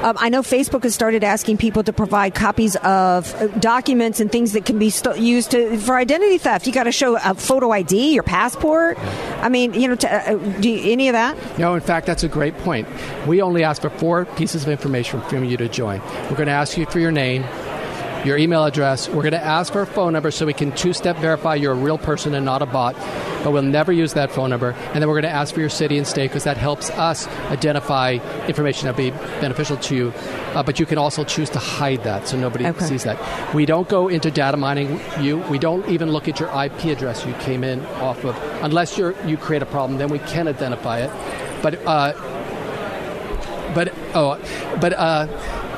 [0.01, 4.33] Um, I know Facebook has started asking people to provide copies of uh, documents and
[4.33, 6.67] things that can be st- used to for identity theft.
[6.67, 8.99] You got to show a photo ID, your passport.
[9.43, 11.59] I mean, you know, uh, do you, any of that?
[11.59, 12.89] No, in fact, that's a great point.
[13.27, 16.01] We only ask for four pieces of information from you to join.
[16.31, 17.45] We're going to ask you for your name,
[18.27, 19.09] your email address.
[19.09, 21.73] We're going to ask for a phone number so we can two step verify you're
[21.73, 22.95] a real person and not a bot,
[23.45, 24.71] but we'll never use that phone number.
[24.71, 27.27] And then we're going to ask for your city and state because that helps us
[27.51, 30.13] identify information that will be beneficial to you.
[30.55, 32.85] Uh, but you can also choose to hide that so nobody Okay.
[32.85, 33.55] sees that.
[33.55, 35.39] We don't go into data mining you.
[35.39, 39.15] We don't even look at your IP address you came in off of, unless you're,
[39.27, 41.11] you create a problem, then we can identify it.
[41.63, 42.13] But uh,
[43.75, 44.39] but oh,
[44.81, 45.27] but uh,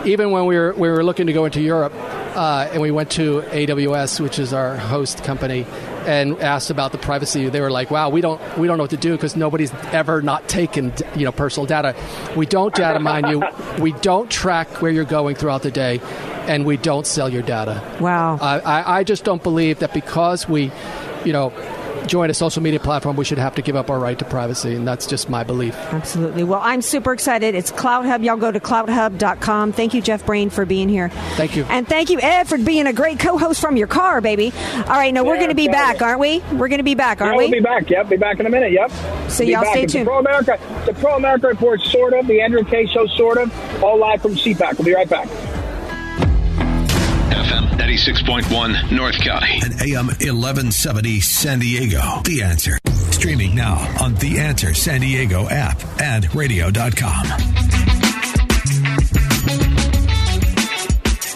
[0.04, 3.11] even when we were we were looking to go into Europe, uh, and we went
[3.12, 5.66] to AWS, which is our host company,
[6.06, 7.48] and asked about the privacy.
[7.48, 10.22] They were like, "Wow, we don't we don't know what to do because nobody's ever
[10.22, 11.94] not taken you know personal data.
[12.37, 13.42] We don't data mine you.
[13.78, 16.00] We don't track where you're going throughout the day."
[16.48, 17.82] And we don't sell your data.
[18.00, 18.38] Wow.
[18.40, 20.72] I, I, I just don't believe that because we,
[21.22, 21.52] you know,
[22.09, 24.75] join a social media platform, we should have to give up our right to privacy,
[24.75, 25.77] and that's just my belief.
[25.92, 26.42] Absolutely.
[26.44, 27.55] Well, I'm super excited.
[27.55, 28.25] It's CloutHub.
[28.25, 29.73] Y'all go to clouthub.com.
[29.73, 31.09] Thank you, Jeff Brain, for being here.
[31.37, 31.64] Thank you.
[31.68, 34.53] And thank you, Ed, for being a great co-host from your car, baby.
[34.75, 35.83] All right, now we're Yeah, going to be totally.
[35.94, 36.40] back, aren't we?
[36.53, 37.44] We're going to be back, aren't yeah, we?
[37.44, 37.88] we'll be back.
[37.88, 38.73] Yep, be back in a minute.
[38.73, 38.90] Yep.
[39.31, 39.71] So Be y'all back.
[39.73, 40.09] stay It's the tuned.
[40.09, 42.27] Pro America, the Pro America Report, sort of.
[42.27, 42.87] The Andrew K.
[42.87, 43.53] Show, sort of.
[43.85, 44.79] All live from CPAC.
[44.79, 45.29] We'll be right back.
[47.30, 49.60] FM 96.1 North County.
[49.62, 52.00] and AM 1170 San Diego.
[52.24, 52.78] The Answer.
[53.10, 57.24] Streaming now on The Answer San Diego app and radio.com.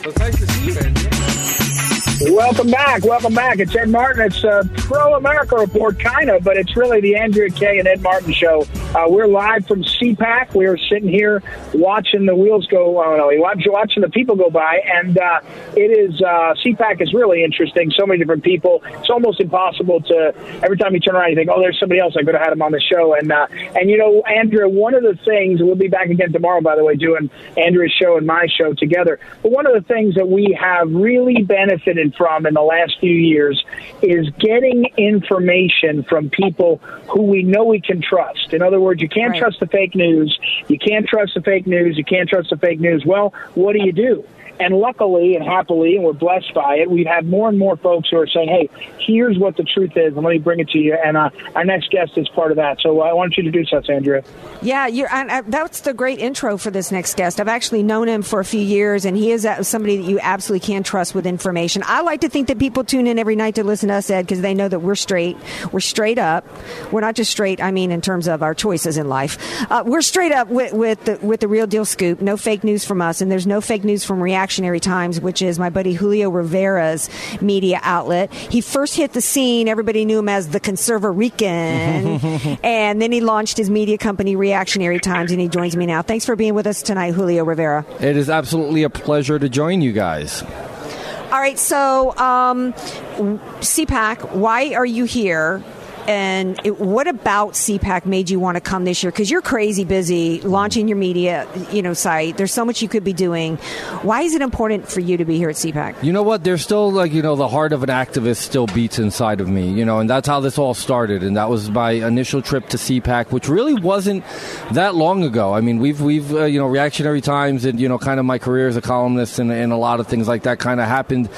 [0.02, 2.36] Well, it's nice to see you, Andrew.
[2.36, 3.04] Welcome back.
[3.04, 3.58] Welcome back.
[3.58, 4.24] It's Ed Martin.
[4.26, 8.00] It's a Pro America Report, kind of, but it's really the Andrea Kaye and Ed
[8.00, 8.64] Martin show.
[8.94, 10.54] Uh, we're live from CPAC.
[10.54, 12.92] We are sitting here watching the wheels go.
[13.16, 15.40] No, we watch, watching the people go by, and uh,
[15.74, 17.90] it is uh, CPAC is really interesting.
[17.98, 18.82] So many different people.
[18.84, 20.34] It's almost impossible to.
[20.62, 22.14] Every time you turn around, you think, "Oh, there's somebody else.
[22.18, 24.92] I could have had him on the show." And uh, and you know, Andrea, one
[24.92, 26.60] of the things we'll be back again tomorrow.
[26.60, 29.18] By the way, doing Andrea's show and my show together.
[29.42, 33.14] But one of the things that we have really benefited from in the last few
[33.14, 33.64] years
[34.02, 36.76] is getting information from people
[37.08, 38.52] who we know we can trust.
[38.52, 39.38] In other words, you can't Right.
[39.38, 40.38] trust the fake news.
[40.68, 41.96] You can't trust the fake news.
[41.96, 43.04] You can't trust the fake news.
[43.06, 44.24] Well, what do you do?
[44.62, 48.10] And luckily and happily, and we're blessed by it, we've had more and more folks
[48.10, 50.78] who are saying, hey, here's what the truth is, and let me bring it to
[50.78, 50.96] you.
[51.04, 52.80] And uh, our next guest is part of that.
[52.80, 54.22] So uh, I want you to do so, Andrea.
[54.62, 57.40] Yeah, and, uh, that's the great intro for this next guest.
[57.40, 60.20] I've actually known him for a few years, and he is uh, somebody that you
[60.20, 61.82] absolutely can trust with information.
[61.84, 64.22] I like to think that people tune in every night to listen to us, Ed,
[64.22, 65.36] because they know that we're straight.
[65.72, 66.46] We're straight up.
[66.92, 67.60] We're not just straight.
[67.60, 69.38] I mean, in terms of our choices in life,
[69.70, 72.20] uh, we're straight up with with the, with the real deal scoop.
[72.20, 74.22] No fake news from us, and there's no fake news from
[74.52, 77.08] Reactionary Times, which is my buddy Julio Rivera's
[77.40, 78.30] media outlet.
[78.34, 79.66] He first hit the scene.
[79.66, 85.32] Everybody knew him as the Conservarican, and then he launched his media company, Reactionary Times,
[85.32, 86.02] and he joins me now.
[86.02, 87.86] Thanks for being with us tonight, Julio Rivera.
[87.98, 90.42] It is absolutely a pleasure to join you guys.
[90.42, 95.64] All right, so um, CPAC, why are you here?
[96.08, 99.12] And it, what about CPAC made you want to come this year?
[99.12, 102.36] Because you're crazy busy launching your media, you know, site.
[102.36, 103.56] There's so much you could be doing.
[104.02, 106.02] Why is it important for you to be here at CPAC?
[106.02, 106.42] You know what?
[106.42, 109.70] There's still like you know the heart of an activist still beats inside of me.
[109.70, 111.22] You know, and that's how this all started.
[111.22, 114.24] And that was my initial trip to CPAC, which really wasn't
[114.72, 115.54] that long ago.
[115.54, 118.38] I mean, we've we've uh, you know reactionary times and you know kind of my
[118.38, 121.28] career as a columnist and, and a lot of things like that kind of happened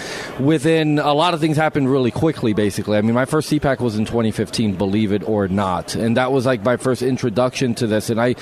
[0.40, 2.54] within a lot of things happened really quickly.
[2.54, 4.53] Basically, I mean, my first CPAC was in 2015.
[4.54, 8.10] Believe it or not, and that was like my first introduction to this.
[8.10, 8.34] And I,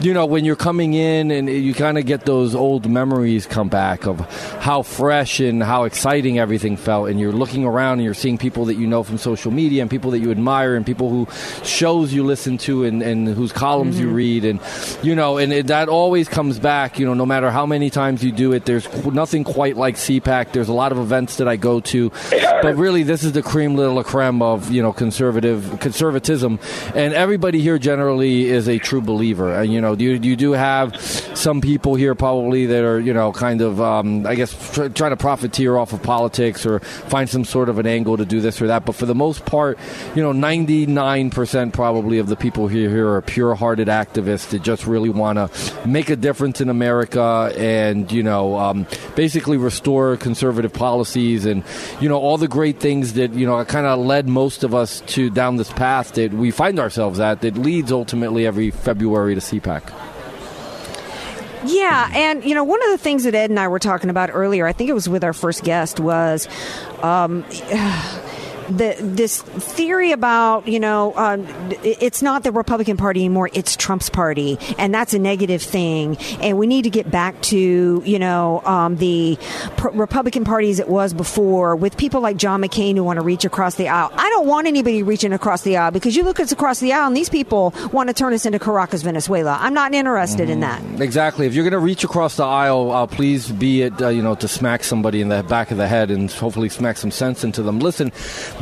[0.00, 3.68] you know, when you're coming in and you kind of get those old memories come
[3.68, 4.20] back of
[4.60, 8.66] how fresh and how exciting everything felt, and you're looking around and you're seeing people
[8.66, 11.26] that you know from social media and people that you admire and people who
[11.64, 14.14] shows you listen to and, and whose columns you mm-hmm.
[14.14, 14.60] read, and
[15.02, 16.98] you know, and it, that always comes back.
[16.98, 20.52] You know, no matter how many times you do it, there's nothing quite like CPAC.
[20.52, 22.10] There's a lot of events that I go to,
[22.62, 26.58] but really, this is the cream de la creme of you know conservative conservatism,
[26.94, 29.52] and everybody here generally is a true believer.
[29.52, 33.32] And you know, you you do have some people here probably that are you know
[33.32, 37.44] kind of um, I guess tr- trying to profiteer off of politics or find some
[37.44, 38.84] sort of an angle to do this or that.
[38.84, 39.78] But for the most part,
[40.14, 45.08] you know, 99% probably of the people here here are pure-hearted activists that just really
[45.08, 51.46] want to make a difference in America and you know um, basically restore conservative policies
[51.46, 51.64] and
[52.00, 55.00] you know all the great things that you know kind of led most of us
[55.02, 59.40] to down this path that we find ourselves at that leads ultimately every February to
[59.40, 59.92] CPAC.
[61.66, 64.30] Yeah, and you know, one of the things that Ed and I were talking about
[64.32, 66.48] earlier, I think it was with our first guest, was
[67.02, 67.44] um,
[68.70, 71.46] the this theory about you know um,
[71.82, 76.16] it's not the Republican Party anymore; it's Trump's party, and that's a negative thing.
[76.40, 79.38] And we need to get back to you know um, the
[79.76, 83.24] pr- Republican Party as it was before, with people like John McCain who want to
[83.24, 84.10] reach across the aisle.
[84.14, 86.92] I don't want anybody reaching across the aisle because you look at us across the
[86.92, 89.58] aisle, and these people want to turn us into Caracas, Venezuela.
[89.60, 90.82] I'm not interested in that.
[91.00, 91.46] Exactly.
[91.46, 94.34] If you're going to reach across the aisle, uh, please be it, uh, you know,
[94.36, 97.62] to smack somebody in the back of the head and hopefully smack some sense into
[97.62, 97.78] them.
[97.80, 98.12] Listen,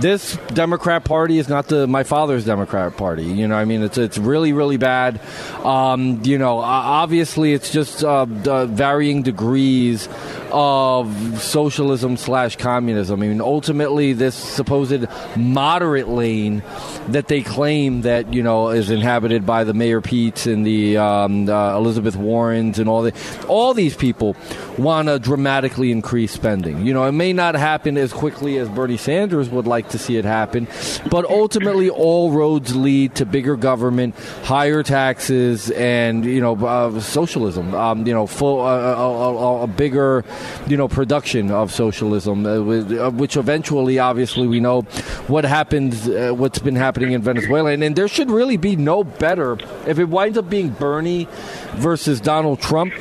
[0.00, 3.24] this Democrat Party is not the my father's Democrat Party.
[3.24, 5.20] You know, I mean, it's it's really really bad.
[5.64, 10.08] Um, you know, obviously, it's just uh, varying degrees
[10.50, 13.22] of socialism slash communism.
[13.22, 15.06] I mean, ultimately, this supposed
[15.36, 16.62] moderate lane
[17.08, 21.48] that they claim that you know is inhabited by the Mayor Pete's and the um,
[21.48, 23.12] uh, Elizabeth Warrens and all the
[23.48, 24.36] all these people
[24.78, 26.86] want to dramatically increase spending.
[26.86, 29.98] You know, it may not happen as quickly as Bernie Sanders would like like to
[29.98, 30.68] see it happen.
[31.10, 37.74] But ultimately, all roads lead to bigger government, higher taxes, and you know, uh, socialism.
[37.74, 40.24] Um, you know, full uh, a, a, bigger,
[40.66, 44.82] you know, production of socialism, uh, which eventually, obviously, we know
[45.28, 49.04] what happens, uh, what's been happening in Venezuela, and, and there should really be no
[49.04, 51.28] better if it winds up being Bernie
[51.76, 52.92] versus Donald Trump.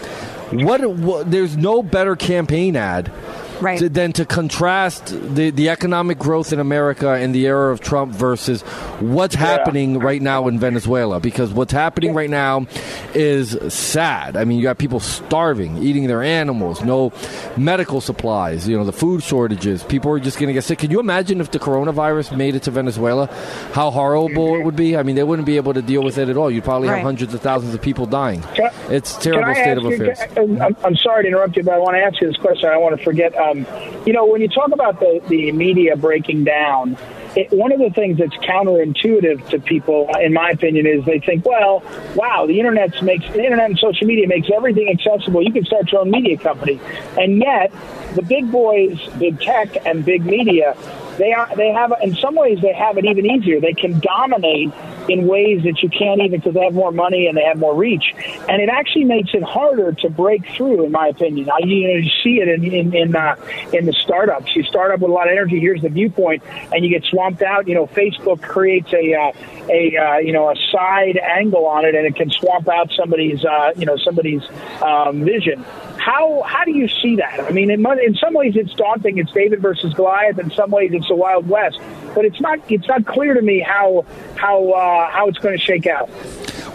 [0.52, 3.12] What, what there's no better campaign ad
[3.62, 3.80] right.
[3.80, 8.14] to, than to contrast the, the economic growth in America in the era of Trump
[8.14, 8.62] versus
[9.00, 9.42] what's yeah.
[9.42, 11.20] happening right now in Venezuela.
[11.20, 12.68] Because what's happening right now
[13.14, 14.36] is sad.
[14.38, 17.14] I mean, you got people starving, eating their animals, no
[17.56, 19.84] medical supplies, you know, the food shortages.
[19.84, 20.80] People are just going to get sick.
[20.80, 23.28] Can you imagine if the coronavirus made it to Venezuela?
[23.74, 24.98] How horrible it would be?
[24.98, 26.52] I mean, they wouldn't be able to deal with it at all.
[26.52, 26.98] You'd probably right.
[26.98, 28.42] have hundreds of thousands of people dying.
[28.56, 30.20] Can, it's terrible state of affairs.
[30.36, 32.70] You, I'm, I'm, sorry to interrupt you, but I want to ask you this question.
[32.70, 33.36] I want to forget.
[33.36, 33.66] Uh, Um,
[34.06, 36.98] you know, when you talk about the, the media breaking down,
[37.36, 41.46] it, one of the things that's counterintuitive to people, in my opinion, is they think,
[41.46, 41.84] well,
[42.16, 45.44] wow, the internet makes the internet and social media makes everything accessible.
[45.44, 46.80] You can start your own media company,
[47.20, 47.72] and yet
[48.16, 50.76] the big boys, big tech, and big media
[51.18, 53.60] they are they have in some ways they have it even easier.
[53.60, 54.72] They can dominate
[55.10, 57.76] in ways that you can't even because they have more money and they have more
[57.76, 58.14] reach,
[58.48, 61.50] and it actually makes it harder to break through, in my opinion.
[61.50, 63.36] I, you know, you see it in in in, uh,
[63.74, 64.56] in the startups.
[64.56, 65.60] You start up with a lot of energy.
[65.60, 67.68] Here's the viewpoint, and you get swamped out.
[67.68, 69.32] You know, Facebook creates a uh,
[69.70, 73.44] a uh, you know a side angle on it, and it can swamp out somebody's
[73.44, 74.44] uh, you know somebody's
[74.82, 75.66] um, vision.
[76.08, 77.42] How how do you see that?
[77.42, 79.18] I mean, in, in some ways it's daunting.
[79.18, 80.40] It's David versus Goliath.
[80.40, 81.82] In some ways it's the Wild West.
[82.16, 84.06] But it's not it's not clear to me how
[84.38, 86.10] how uh, how it's going to shake out.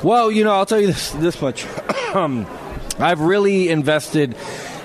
[0.04, 1.64] Well, you know, I'll tell you this this much.
[2.14, 4.36] I've really invested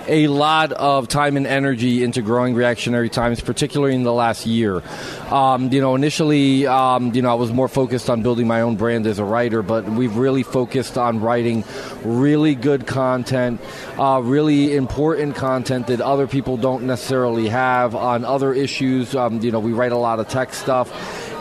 [0.07, 4.81] a lot of time and energy into growing Reactionary Times, particularly in the last year.
[5.29, 8.75] Um, you know, initially, um, you know, I was more focused on building my own
[8.75, 11.63] brand as a writer, but we've really focused on writing
[12.03, 13.61] really good content,
[13.97, 19.15] uh, really important content that other people don't necessarily have on other issues.
[19.15, 20.91] Um, you know, we write a lot of tech stuff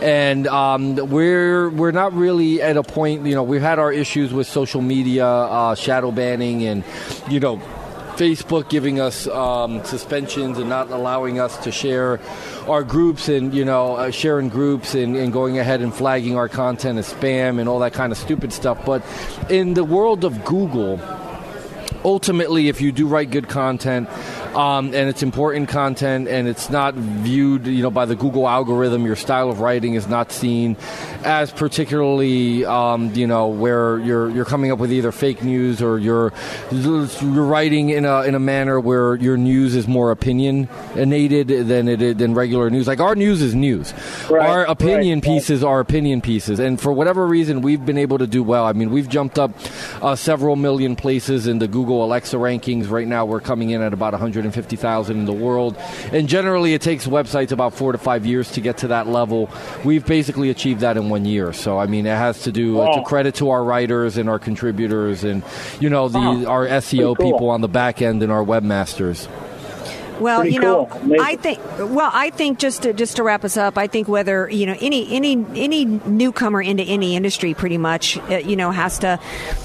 [0.02, 3.26] and um, we're we're not really at a point.
[3.26, 6.84] You know, we've had our issues with social media, uh, shadow banning, and
[7.28, 7.60] you know,
[8.16, 12.18] Facebook giving us um, suspensions and not allowing us to share
[12.66, 16.48] our groups and you know uh, sharing groups and, and, going ahead and flagging our
[16.48, 18.84] content as spam and all that kind of stupid stuff.
[18.86, 19.02] But
[19.50, 20.98] in the world of Google,
[22.04, 24.08] ultimately, if you do write good content,
[24.56, 29.04] um, and it's important content, and it's not viewed, you know, by the Google algorithm.
[29.04, 30.78] Your style of writing is not seen
[31.24, 35.98] as particularly, um, you know, where you're you're coming up with either fake news or
[35.98, 36.32] you're
[36.72, 37.04] you're
[37.44, 42.32] writing in a in a manner where your news is more opinionated than it than
[42.32, 42.86] regular news.
[42.86, 43.92] Like our news is news.
[44.30, 45.68] Right, our opinion right, pieces right.
[45.68, 48.64] are opinion pieces, and for whatever reason, we've been able to do well.
[48.64, 49.50] I mean, we've jumped up
[50.00, 52.90] uh, several million places in the Google Alexa rankings.
[52.90, 55.76] Right now, we're coming in at about 100 150,000 in the world.
[56.12, 59.50] And generally, it takes websites about four to five years to get to that level.
[59.84, 61.52] We've basically achieved that in one year.
[61.52, 64.38] So, I mean, it has to do uh, to credit to our writers and our
[64.38, 65.42] contributors and,
[65.80, 66.46] you know, the wow.
[66.46, 67.32] our SEO cool.
[67.32, 69.28] people on the back end and our webmasters.
[70.20, 70.88] Well, Pretty you know.
[71.20, 71.60] I think.
[71.78, 74.76] Well, I think just to just to wrap us up, I think whether you know
[74.80, 79.20] any any any newcomer into any industry, pretty much, uh, you know, has to,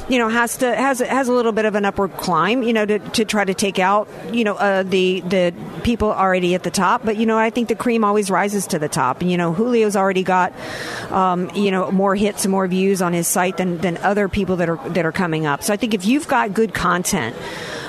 [0.09, 2.85] you know, has to has has a little bit of an upward climb, you know,
[2.85, 6.71] to, to try to take out, you know, uh, the the people already at the
[6.71, 7.05] top.
[7.05, 9.21] But you know, I think the cream always rises to the top.
[9.21, 10.53] And you know, Julio's already got,
[11.11, 14.57] um, you know, more hits and more views on his site than than other people
[14.57, 15.63] that are that are coming up.
[15.63, 17.35] So I think if you've got good content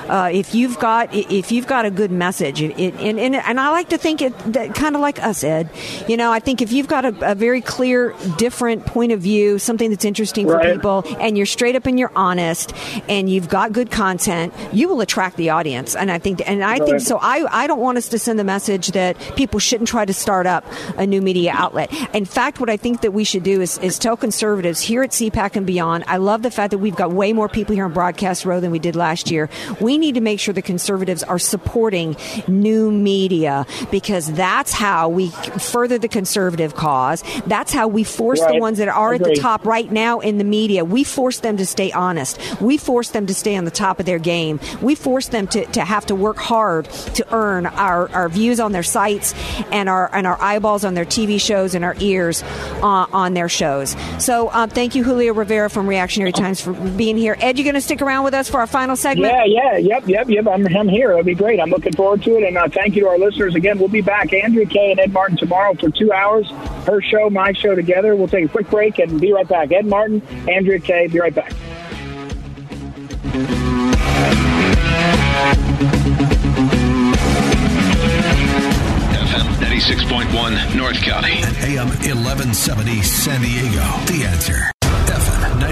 [0.09, 3.69] uh, if you've got if you've got a good message, it, and, and, and I
[3.69, 5.69] like to think it that kind of like us, Ed.
[6.07, 9.59] You know, I think if you've got a, a very clear, different point of view,
[9.59, 10.65] something that's interesting right.
[10.65, 12.73] for people, and you're straight up and you're honest,
[13.07, 15.95] and you've got good content, you will attract the audience.
[15.95, 16.83] And I think, and I right.
[16.83, 17.17] think so.
[17.21, 20.47] I I don't want us to send the message that people shouldn't try to start
[20.47, 20.65] up
[20.97, 21.91] a new media outlet.
[22.13, 25.11] In fact, what I think that we should do is, is tell conservatives here at
[25.11, 26.03] CPAC and beyond.
[26.07, 28.71] I love the fact that we've got way more people here on Broadcast Row than
[28.71, 29.49] we did last year.
[29.79, 32.15] We we need to make sure the conservatives are supporting
[32.47, 37.23] new media because that's how we further the conservative cause.
[37.45, 38.55] That's how we force right.
[38.55, 39.27] the ones that are Agreed.
[39.27, 40.83] at the top right now in the media.
[40.83, 42.39] We force them to stay honest.
[42.59, 44.59] We force them to stay on the top of their game.
[44.81, 48.71] We force them to, to have to work hard to earn our, our views on
[48.71, 49.35] their sites
[49.71, 52.41] and our and our eyeballs on their TV shows and our ears
[52.81, 53.95] uh, on their shows.
[54.17, 57.37] So uh, thank you, Julio Rivera from Reactionary Times, for being here.
[57.39, 59.31] Ed, you going to stick around with us for our final segment?
[59.31, 60.47] Yeah, yeah, yep, yep, yep.
[60.47, 61.11] I'm, I'm here.
[61.11, 61.59] It'll be great.
[61.59, 62.43] I'm looking forward to it.
[62.43, 63.77] And uh, thank you to our listeners again.
[63.77, 66.49] We'll be back, Andrea Kaye and Ed Martin tomorrow for two hours.
[66.85, 68.15] Her show, my show together.
[68.15, 69.71] We'll take a quick break and be right back.
[69.71, 71.07] Ed Martin, Andrea Kaye.
[71.07, 71.53] Be right back.
[79.13, 81.33] FM 96.1 North County.
[81.63, 83.81] AM 1170 San Diego.
[84.07, 84.82] The answer.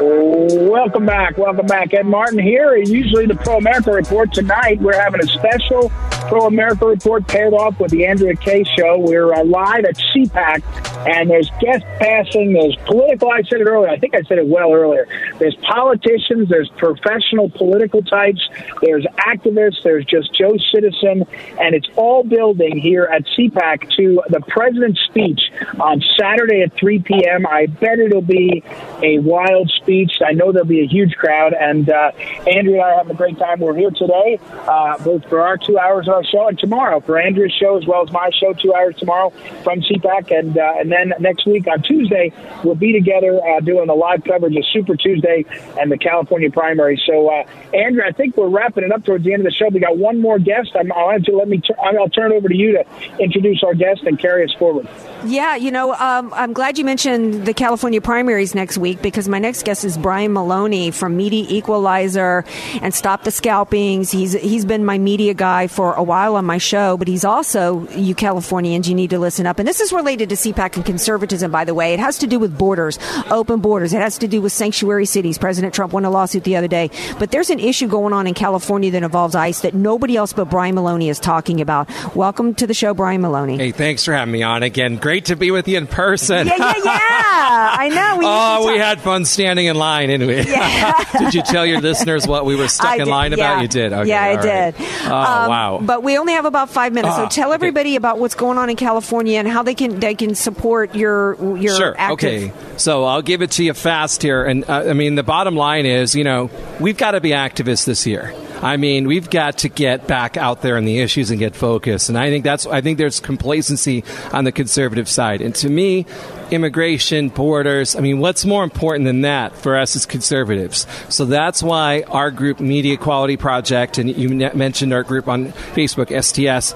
[0.00, 1.36] Welcome back.
[1.36, 1.92] Welcome back.
[1.92, 2.74] Ed Martin here.
[2.74, 4.32] Usually the Pro America Report.
[4.32, 5.90] Tonight we're having a special
[6.30, 8.98] Pro America Report paired off with the Andrea Kaye Show.
[8.98, 10.62] We're uh, live at CPAC,
[11.06, 12.54] and there's guest passing.
[12.54, 13.30] There's political.
[13.30, 13.90] I said it earlier.
[13.90, 15.06] I think I said it well earlier.
[15.38, 16.48] There's politicians.
[16.48, 18.40] There's professional political types.
[18.80, 19.82] There's activists.
[19.82, 21.26] There's just Joe Citizen,
[21.60, 25.40] and it's all building here at CPAC to the president's speech
[25.78, 27.46] on Saturday at 3 p.m.
[27.46, 28.62] I bet it'll be
[29.02, 29.89] a wild speech.
[30.24, 32.12] I know there'll be a huge crowd, and uh,
[32.46, 33.60] Andrea and I are having a great time.
[33.60, 34.38] We're here today,
[34.68, 37.86] uh, both for our two hours of our show and tomorrow for Andrew's show as
[37.86, 39.30] well as my show, two hours tomorrow
[39.64, 42.32] from CPAC, and uh, and then next week on Tuesday
[42.64, 45.44] we'll be together uh, doing the live coverage of Super Tuesday
[45.78, 47.00] and the California primary.
[47.06, 49.68] So, uh, Andrea, I think we're wrapping it up towards the end of the show.
[49.68, 50.70] We got one more guest.
[50.74, 51.58] I'm, I'll have to let me.
[51.58, 52.84] T- I'll turn it over to you to
[53.18, 54.86] introduce our guest and carry us forward.
[55.24, 59.38] Yeah, you know, um, I'm glad you mentioned the California primaries next week because my
[59.38, 62.44] next guest is Brian Maloney from Media Equalizer
[62.82, 64.10] and Stop the Scalpings.
[64.10, 67.86] He's he's been my media guy for a while on my show, but he's also
[67.88, 68.88] you Californians.
[68.88, 71.50] You need to listen up, and this is related to CPAC and conservatism.
[71.50, 72.98] By the way, it has to do with borders,
[73.30, 73.92] open borders.
[73.92, 75.38] It has to do with sanctuary cities.
[75.38, 78.34] President Trump won a lawsuit the other day, but there's an issue going on in
[78.34, 81.88] California that involves ICE that nobody else but Brian Maloney is talking about.
[82.14, 83.56] Welcome to the show, Brian Maloney.
[83.56, 84.96] Hey, thanks for having me on again.
[84.96, 86.46] Great to be with you in person.
[86.46, 86.90] Yeah, yeah, yeah.
[87.80, 88.18] I know.
[88.18, 90.30] We oh, we had fun standing in line, didn't?
[90.48, 90.92] Yeah.
[91.18, 93.52] did you tell your listeners what we were stuck I in did, line yeah.
[93.52, 93.62] about?
[93.62, 93.92] You did.
[93.92, 94.74] Okay, yeah, I right.
[94.74, 94.86] did.
[95.04, 95.80] Oh, Um, wow.
[95.82, 98.68] But we only have about five minutes, so Ah, tell everybody about what's going on
[98.70, 101.94] in California and how they can they can support your your Sure.
[101.98, 102.12] active.
[102.12, 102.52] Okay.
[102.76, 104.44] So I'll give it to you fast here.
[104.44, 106.50] And uh, I mean, the bottom line is, you know,
[106.80, 108.32] we've got to be activists this year.
[108.62, 112.10] I mean, we've got to get back out there on the issues and get focused.
[112.10, 115.40] And I think that's, I think there's complacency on the conservative side.
[115.40, 116.04] And to me,
[116.50, 120.86] immigration, borders, I mean, what's more important than that for us as conservatives?
[121.08, 126.10] So that's why our group, Media Equality Project, and you mentioned our group on Facebook,
[126.10, 126.74] STS,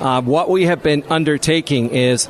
[0.00, 2.28] uh, what we have been undertaking is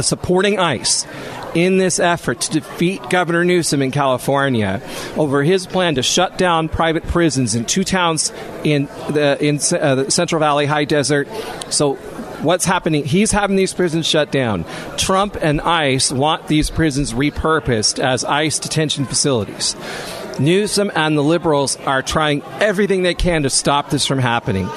[0.00, 1.06] supporting ICE
[1.54, 4.82] in this effort to defeat Governor Newsom in California
[5.16, 8.32] over his plan to shut down private prisons in two towns
[8.64, 11.28] in the in uh, the Central Valley High Desert.
[11.70, 11.94] So
[12.42, 13.04] what's happening?
[13.04, 14.64] He's having these prisons shut down.
[14.96, 19.74] Trump and ICE want these prisons repurposed as ICE detention facilities.
[20.38, 24.68] Newsom and the liberals are trying everything they can to stop this from happening.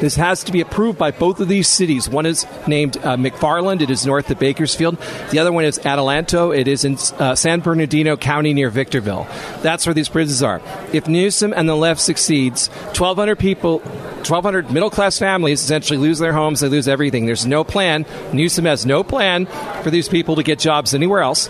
[0.00, 2.08] This has to be approved by both of these cities.
[2.08, 3.82] One is named uh, McFarland.
[3.82, 4.96] It is north of Bakersfield.
[5.30, 6.56] The other one is Adelanto.
[6.56, 9.26] It is in uh, San Bernardino County near Victorville.
[9.60, 10.62] That's where these prisons are.
[10.94, 13.82] If Newsom and the left succeeds, 1,200 people
[14.20, 17.24] 1,200 middle class families essentially lose their homes, they lose everything.
[17.24, 18.04] There's no plan.
[18.32, 19.46] Newsom has no plan
[19.82, 21.48] for these people to get jobs anywhere else.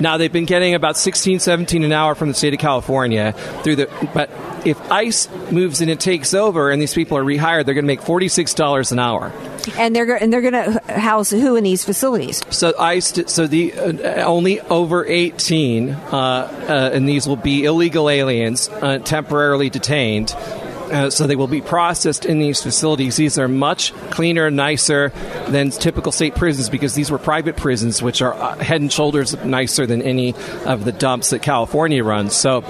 [0.00, 3.32] Now they've been getting about 16, 17 an hour from the state of California
[3.62, 4.08] through the.
[4.14, 4.30] But
[4.64, 7.88] if ICE moves in and takes over, and these people are rehired, they're going to
[7.88, 9.32] make forty six dollars an hour.
[9.78, 12.42] and they're and they're going to house who in these facilities?
[12.50, 18.08] So ICE, so the uh, only over eighteen, uh, uh, and these will be illegal
[18.08, 20.34] aliens uh, temporarily detained.
[20.92, 23.16] Uh, so they will be processed in these facilities.
[23.16, 25.08] These are much cleaner, nicer
[25.48, 29.34] than typical state prisons because these were private prisons, which are uh, head and shoulders
[29.44, 30.34] nicer than any
[30.66, 32.34] of the dumps that California runs.
[32.34, 32.60] So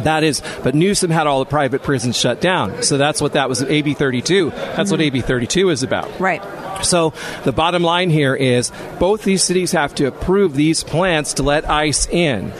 [0.00, 2.82] that is, but Newsom had all the private prisons shut down.
[2.82, 3.62] So that's what that was.
[3.62, 4.50] AB 32.
[4.50, 6.18] That's what AB 32 is about.
[6.18, 6.42] Right.
[6.84, 7.12] So
[7.44, 11.68] the bottom line here is both these cities have to approve these plants to let
[11.68, 12.52] ICE in.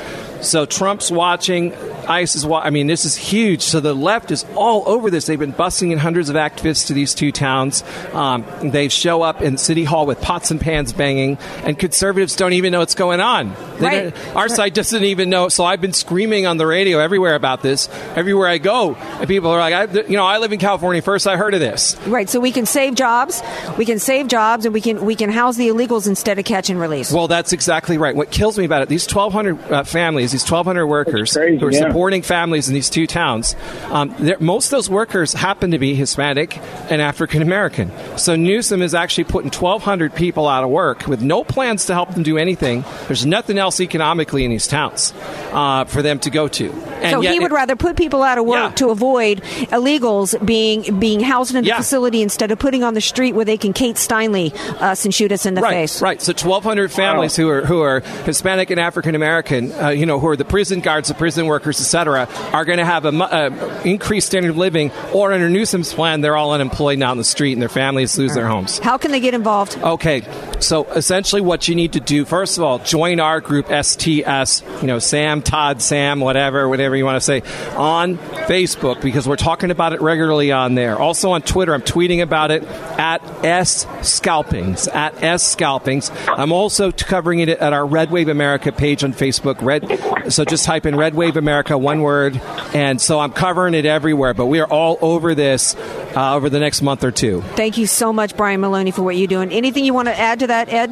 [0.43, 1.75] So Trump's watching.
[2.09, 2.45] ICE is.
[2.45, 3.63] Wa- I mean, this is huge.
[3.63, 5.27] So the left is all over this.
[5.27, 7.85] They've been busing in hundreds of activists to these two towns.
[8.13, 12.53] Um, they show up in City Hall with pots and pans banging, and conservatives don't
[12.55, 13.55] even know what's going on.
[13.79, 14.15] Right.
[14.37, 15.49] Our side doesn't even know.
[15.49, 17.89] So I've been screaming on the radio everywhere about this.
[18.15, 21.03] Everywhere I go, and people are like, I, "You know, I live in California.
[21.03, 22.29] First, I heard of this." Right.
[22.29, 23.43] So we can save jobs.
[23.79, 26.71] We can save jobs, and we can we can house the illegals instead of catch
[26.71, 27.13] and release.
[27.13, 28.15] Well, that's exactly right.
[28.15, 31.73] What kills me about it, these 1,200 uh, families, these 1,200 workers crazy, who are
[31.73, 31.87] yeah.
[31.87, 33.55] supporting families in these two towns.
[33.85, 36.59] Um, most of those workers happen to be Hispanic
[36.91, 37.91] and African American.
[38.19, 42.13] So Newsom is actually putting 1,200 people out of work with no plans to help
[42.15, 42.85] them do anything.
[43.07, 45.13] There's nothing else economically in these towns
[45.53, 46.71] uh, for them to go to.
[46.73, 48.75] And so yet he would it- rather put people out of work Yeah.
[48.77, 51.77] to avoid illegals being being housed in the Yeah.
[51.77, 55.33] facility instead of putting on the street where they can Kate Steinle us and shoot
[55.33, 56.01] us in the right, face.
[56.03, 56.21] Right.
[56.23, 60.29] So 1,200 families who are who are Hispanic and African American, uh, you know, who
[60.29, 64.29] are the prison guards, the prison workers, etc., are going to have an uh, increased
[64.29, 64.91] standard of living.
[65.13, 68.35] Or under Newsom's plan, they're all unemployed now in the street, and their families lose
[68.35, 68.79] their homes.
[68.79, 69.77] How can they get involved?
[69.79, 70.23] Okay,
[70.61, 74.63] so essentially, what you need to do first of all, join our group STS.
[74.81, 77.43] You know, Sam, Todd, Sam, whatever, whatever you want to say,
[77.77, 80.97] on Facebook because we're talking about it regularly on there.
[80.97, 86.11] Also on Twitter, I'm tweeting about it at S Scalpings at S Scalpings.
[86.29, 89.61] I'm also covering it at our Red Wave America page on Facebook.
[89.63, 89.83] Red,
[90.29, 92.41] so just type in Red Wave America, one word,
[92.75, 94.35] and so I'm covering it everywhere.
[94.35, 97.43] But we are all over this uh, over the next month or two.
[97.55, 99.53] Thank you so much, Brian Maloney, for what you're doing.
[99.53, 100.91] Anything you want to add to that, Ed?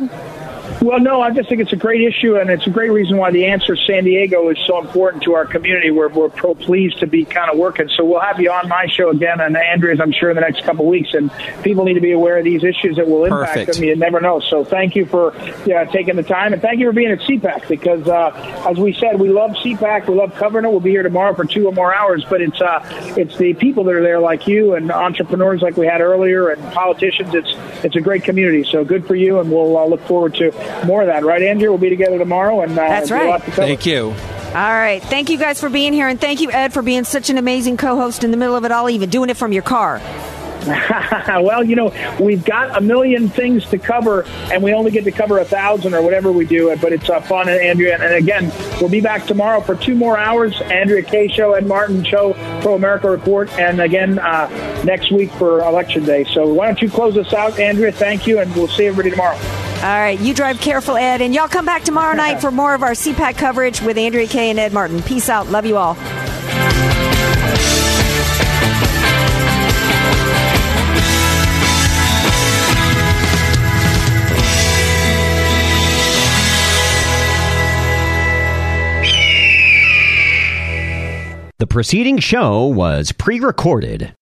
[0.82, 3.30] Well, no, I just think it's a great issue, and it's a great reason why
[3.30, 5.90] the answer San Diego is so important to our community.
[5.90, 7.90] We're, we're pro pleased to be kind of working.
[7.96, 10.64] So we'll have you on my show again, and Andrea's, I'm sure, in the next
[10.64, 11.12] couple of weeks.
[11.12, 11.30] And
[11.62, 13.74] people need to be aware of these issues that will impact Perfect.
[13.74, 13.84] them.
[13.84, 14.40] You never know.
[14.40, 15.34] So thank you for
[15.66, 18.94] yeah, taking the time, and thank you for being at CPAC because, uh, as we
[18.94, 20.08] said, we love CPAC.
[20.08, 20.70] We love covering it.
[20.70, 22.80] We'll be here tomorrow for two or more hours, but it's uh,
[23.18, 26.72] it's the people that are there like you and entrepreneurs like we had earlier and
[26.72, 27.34] politicians.
[27.34, 27.54] It's
[27.84, 28.64] it's a great community.
[28.64, 31.24] So good for you, and we'll uh, look forward to more of that.
[31.24, 31.68] Right, Andrew?
[31.70, 33.42] We'll be together tomorrow, and uh, That's right.
[33.44, 33.50] to.
[33.50, 34.14] Thank you.
[34.50, 35.00] All right.
[35.00, 37.76] Thank you guys for being here, and thank you, Ed, for being such an amazing
[37.76, 40.00] co-host in the middle of it all, even doing it from your car.
[40.66, 45.10] well, you know, we've got a million things to cover, and we only get to
[45.10, 46.76] cover a thousand or whatever we do.
[46.76, 47.96] But it's uh, fun, and Andrea.
[47.98, 50.60] And again, we'll be back tomorrow for two more hours.
[50.62, 54.48] Andrea Kaye show, Ed Martin show, Pro America Report, and again uh,
[54.84, 56.24] next week for Election Day.
[56.24, 57.92] So why don't you close us out, Andrea?
[57.92, 59.38] Thank you, and we'll see everybody tomorrow.
[59.82, 60.20] All right.
[60.20, 63.38] You drive careful, Ed, and y'all come back tomorrow night for more of our CPAC
[63.38, 65.02] coverage with Andrea Kaye and Ed Martin.
[65.02, 65.46] Peace out.
[65.46, 65.94] Love you all.
[81.58, 84.14] The preceding show was pre recorded.